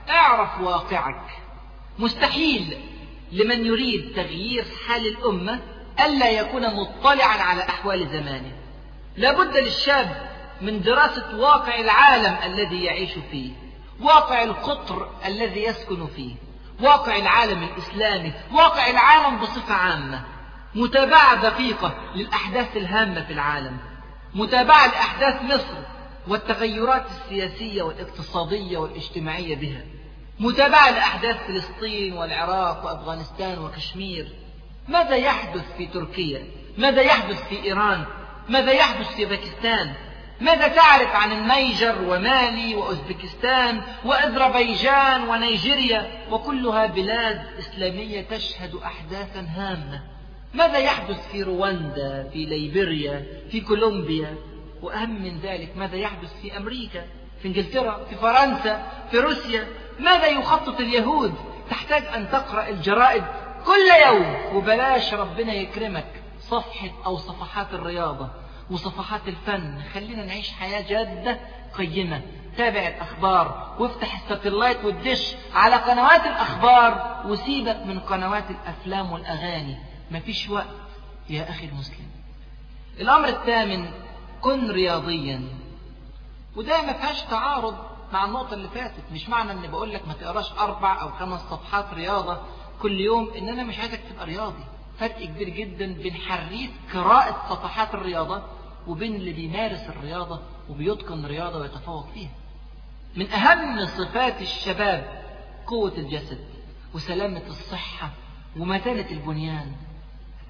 [0.09, 1.29] اعرف واقعك.
[1.99, 2.77] مستحيل
[3.31, 5.59] لمن يريد تغيير حال الأمة
[6.05, 8.51] ألا يكون مطلعا على أحوال زمانه.
[9.17, 10.29] لابد للشاب
[10.61, 13.66] من دراسة واقع العالم الذي يعيش فيه.
[14.01, 16.35] واقع القطر الذي يسكن فيه
[16.81, 20.23] واقع العالم الإسلامي واقع العالم بصفة عامة.
[20.75, 23.77] متابعة دقيقة للأحداث الهامة في العالم.
[24.35, 25.77] متابعة لأحداث مصر
[26.27, 29.81] والتغيرات السياسية والاقتصادية والاجتماعية بها.
[30.39, 34.27] متابعة لأحداث فلسطين والعراق وأفغانستان وكشمير.
[34.87, 38.05] ماذا يحدث في تركيا؟ ماذا يحدث في إيران؟
[38.49, 39.93] ماذا يحدث في باكستان؟
[40.41, 50.01] ماذا تعرف عن النيجر ومالي وأوزبكستان وأذربيجان ونيجيريا؟ وكلها بلاد إسلامية تشهد أحداثا هامة.
[50.53, 54.35] ماذا يحدث في رواندا في ليبيريا في كولومبيا؟
[54.81, 57.05] وأهم من ذلك ماذا يحدث في أمريكا
[57.41, 59.67] في إنجلترا في فرنسا في روسيا؟
[59.99, 61.33] ماذا يخطط اليهود؟
[61.69, 63.23] تحتاج أن تقرأ الجرائد
[63.65, 64.55] كل يوم.
[64.55, 66.07] وبلاش ربنا يكرمك
[66.39, 68.29] صفحة أو صفحات الرياضة.
[68.71, 69.81] وصفحات الفن.
[69.93, 71.39] خلينا نعيش حياة جادة
[71.77, 72.21] قيمة.
[72.57, 73.75] تابع الأخبار.
[73.79, 77.21] وافتح الساتلايت والدش على قنوات الأخبار.
[77.25, 79.77] وسيبك من قنوات الأفلام والأغاني.
[80.11, 80.67] مفيش وقت
[81.29, 82.07] يا أخي المسلم.
[82.99, 83.89] الأمر الثامن
[84.41, 85.41] كن رياضيا.
[86.55, 87.75] وده ما فيهاش تعارض
[88.13, 89.03] مع النقطة اللي فاتت.
[89.11, 92.37] مش معنى ان بقول لك ما تقراش أربع أو خمس صفحات رياضة
[92.81, 93.31] كل يوم.
[93.37, 94.63] ان أنا مش عايزك تبقى رياضي.
[94.99, 98.43] فرق كبير جدا بين حريف قراءة صفحات الرياضة
[98.87, 102.31] وبين اللي بيمارس الرياضة وبيتقن رياضة ويتفوق فيها.
[103.15, 105.23] من أهم صفات الشباب
[105.67, 106.45] قوة الجسد
[106.95, 108.09] وسلامة الصحة
[108.57, 109.71] ومتانة البنيان.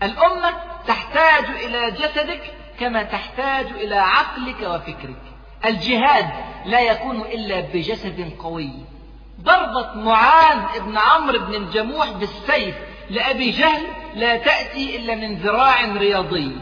[0.03, 0.53] الأمة
[0.88, 5.21] تحتاج إلى جسدك كما تحتاج إلى عقلك وفكرك.
[5.65, 6.29] الجهاد
[6.65, 8.71] لا يكون إلا بجسد قوي.
[9.41, 12.75] ضربة معاذ بن عمرو بن الجموح بالسيف
[13.09, 16.57] لأبي جهل لا تأتي إلا من ذراع رياضي.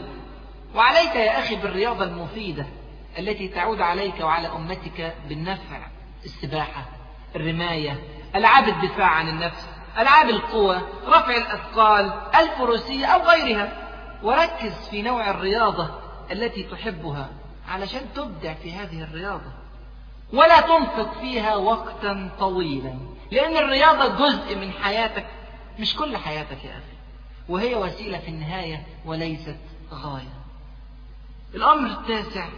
[0.76, 2.66] وعليك يا أخي بالرياضة المفيدة
[3.18, 5.86] التي تعود عليك وعلى أمتك بالنفع
[6.24, 6.84] السباحة
[7.36, 7.98] الرماية
[8.34, 9.68] ألعاب الدفاع عن النفس
[9.98, 13.72] ألعاب القوى رفع الأثقال الفروسية أو غيرها.
[14.22, 15.90] وركز في نوع الرياضة
[16.32, 17.28] التي تحبها
[17.68, 19.52] علشان تبدع في هذه الرياضة.
[20.32, 22.94] ولا تنفق فيها وقتا طويلا
[23.30, 25.26] لأن الرياضة جزء من حياتك
[25.78, 26.96] مش كل حياتك يا أخي.
[27.48, 29.56] وهي وسيلة في النهاية وليست
[29.92, 30.45] غاية.
[31.54, 32.48] الأمر التاسع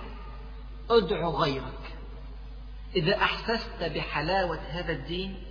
[0.91, 1.97] أدع غيرك.
[2.97, 5.43] إذا أحسست بحلاوة هذا الدين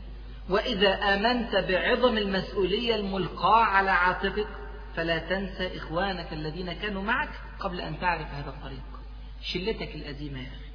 [0.50, 4.48] وإذا آمنت بعظم المسؤولية الملقاة على عاتقك
[4.96, 7.30] فلا تنسى إخوانك الذين كانوا معك
[7.60, 8.84] قبل أن تعرف هذا الطريق.
[9.42, 10.68] شلتك القديمة يا أخي.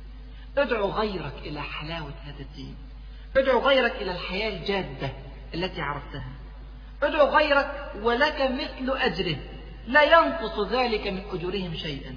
[0.59, 2.77] ادعو غيرك إلى حلاوة هذا الدين.
[3.37, 5.11] ادعو غيرك إلى الحياة الجادة
[5.55, 6.33] التي عرفتها.
[7.03, 9.37] ادعو غيرك ولك مثل أجره.
[9.87, 12.15] لا ينقص ذلك من أجورهم شيئا.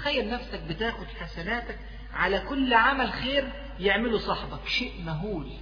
[0.00, 1.78] تخيل نفسك بتاخد حسناتك
[2.14, 4.66] على كل عمل خير يعمله صاحبك.
[4.66, 5.52] شيء مهول.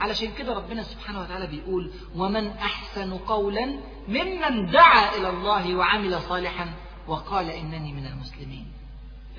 [0.00, 3.66] علشان كده ربنا سبحانه وتعالى بيقول ومن أحسن قولا
[4.08, 6.74] ممن دعا إلى الله وعمل صالحا
[7.06, 8.72] وقال إنني من المسلمين.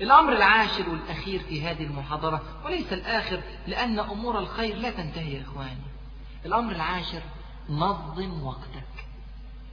[0.00, 5.82] الأمر العاشر والأخير في هذه المحاضرة وليس الآخر لأن أمور الخير لا تنتهي يا إخواني.
[6.46, 7.22] الأمر العاشر
[7.68, 9.06] نظم وقتك.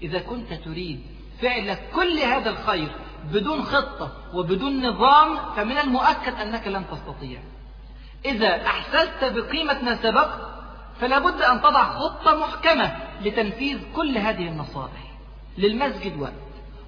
[0.02, 2.92] إذا كنت تريد فعل كل هذا الخير
[3.32, 7.40] بدون خطة وبدون نظام فمن المؤكد أنك لن تستطيع.
[8.26, 10.30] إذا أحسست بقيمة ما سبق
[11.02, 15.12] فلا بد أن تضع خطة محكمة لتنفيذ كل هذه النصائح.
[15.58, 16.34] للمسجد وقت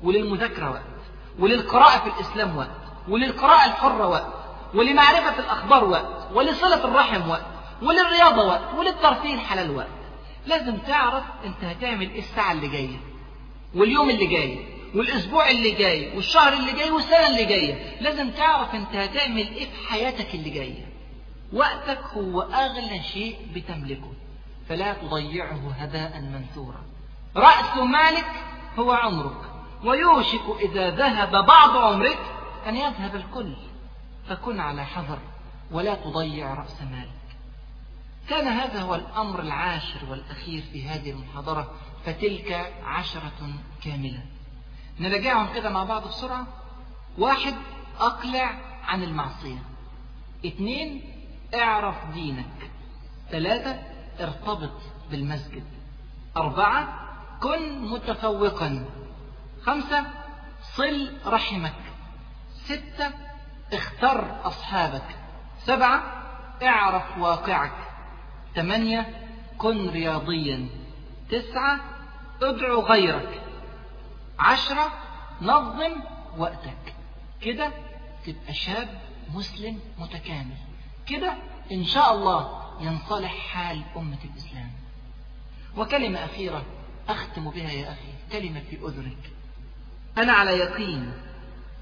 [0.04, 0.82] وللمذاكرة وقت
[1.40, 2.70] وللقراءة في الإسلام وقت
[3.08, 4.34] وللقراءة الحرة وقت
[4.74, 7.46] ولمعرفة الأخبار وقت ولصلة الرحم وقت
[7.82, 9.88] وللرياضة وقت وللترفيه الحلال وقت.
[10.48, 12.98] لازم تعرف أنت هتعمل إيه الساعة اللي جاية.
[13.76, 18.02] واليوم اللي جاي والأسبوع اللي جاي والشهر اللي جاي والسنة اللي جاية.
[18.02, 20.86] لازم تعرف أنت هتعمل إيه في حياتك اللي جاية.
[21.54, 24.14] وقتك هو أغلى شيء بتملكه.
[24.70, 26.84] فلا تضيعه هباء منثورا.
[27.36, 28.26] رأس مالك
[28.80, 29.38] هو عمرك.
[29.84, 32.20] ويوشك إذا ذهب بعض عمرك
[32.68, 33.56] أن يذهب الكل.
[34.30, 35.20] فكن على حذر
[35.72, 37.22] ولا تضيع رأس مالك.
[38.30, 41.72] كان هذا هو الأمر العاشر والأخير في هذه المحاضرة.
[42.06, 44.24] فتلك عشرة كاملة.
[45.00, 46.48] نراجعهم كده مع بعض بسرعة.
[47.18, 47.54] واحد
[48.00, 49.64] أقلع عن المعصية.
[50.46, 51.04] اثنين
[51.56, 52.72] اعرف دينك.
[53.32, 53.80] ثلاثة
[54.20, 54.82] ارتبط
[55.12, 55.64] بالمسجد.
[56.38, 57.10] أربعة
[57.42, 58.86] كن متفوقا.
[59.62, 60.06] خمسة
[60.76, 61.76] صل رحمك.
[62.54, 63.12] ستة
[63.74, 65.16] اختر أصحابك.
[65.64, 66.24] سبعة
[66.64, 67.74] اعرف واقعك.
[68.56, 69.28] ثمانية
[69.58, 70.70] كن رياضيا.
[71.30, 71.80] تسعة
[72.42, 73.42] ادعو غيرك.
[74.40, 74.92] عشرة
[75.42, 76.02] نظم
[76.38, 76.94] وقتك.
[77.42, 77.72] كده
[78.26, 79.02] تبقى شاب
[79.34, 80.58] مسلم متكامل.
[81.08, 81.34] كده
[81.72, 84.72] إن شاء الله ينصلح حال أمة الإسلام.
[85.78, 86.66] وكلمة أخيرة
[87.10, 89.32] أختم بها يا أخي كلمة في أذنك.
[90.18, 91.14] أنا على يقين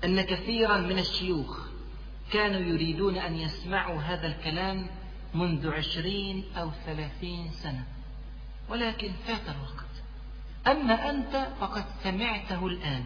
[0.04, 1.60] أن كثيرا من الشيوخ
[2.32, 4.88] كانوا يريدون أن يسمعوا هذا الكلام
[5.34, 7.84] منذ عشرين أو ثلاثين سنة.
[8.70, 9.89] ولكن فات الوقت.
[10.72, 13.04] أما أنت فقد سمعته الآن.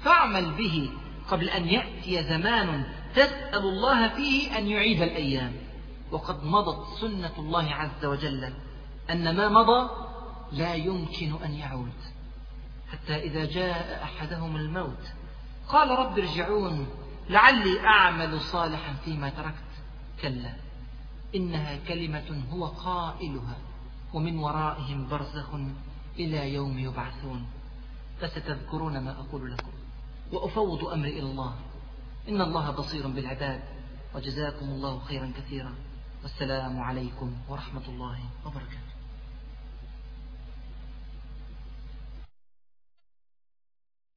[0.00, 0.90] فاعمل به
[1.30, 2.84] قبل أن يأتي زمان
[3.14, 5.52] تسأل الله فيه أن يعيد الأيام.
[6.10, 8.52] وقد مضت سنة الله عز وجل.
[9.10, 9.90] أن ما مضى
[10.52, 11.92] لا يمكن أن يعود.
[12.92, 15.06] حتى إذا جاء أحدهم الموت.
[15.68, 16.88] قال رب ارجعون
[17.28, 19.70] لعلي أعمل صالحا فيما تركت.
[20.22, 20.52] كلا
[21.34, 23.56] إنها كلمة هو قائلها.
[24.12, 25.54] ومن ورائهم برزخ
[26.24, 27.46] إلى يوم يبعثون
[28.20, 29.72] فستذكرون ما أقول لكم.
[30.32, 31.54] وأفوض أمري إلى الله.
[32.28, 33.60] إن الله بصير بالعباد
[34.14, 35.74] وجزاكم الله خيرا كثيرا.
[36.22, 38.89] والسلام عليكم ورحمة الله وبركاته.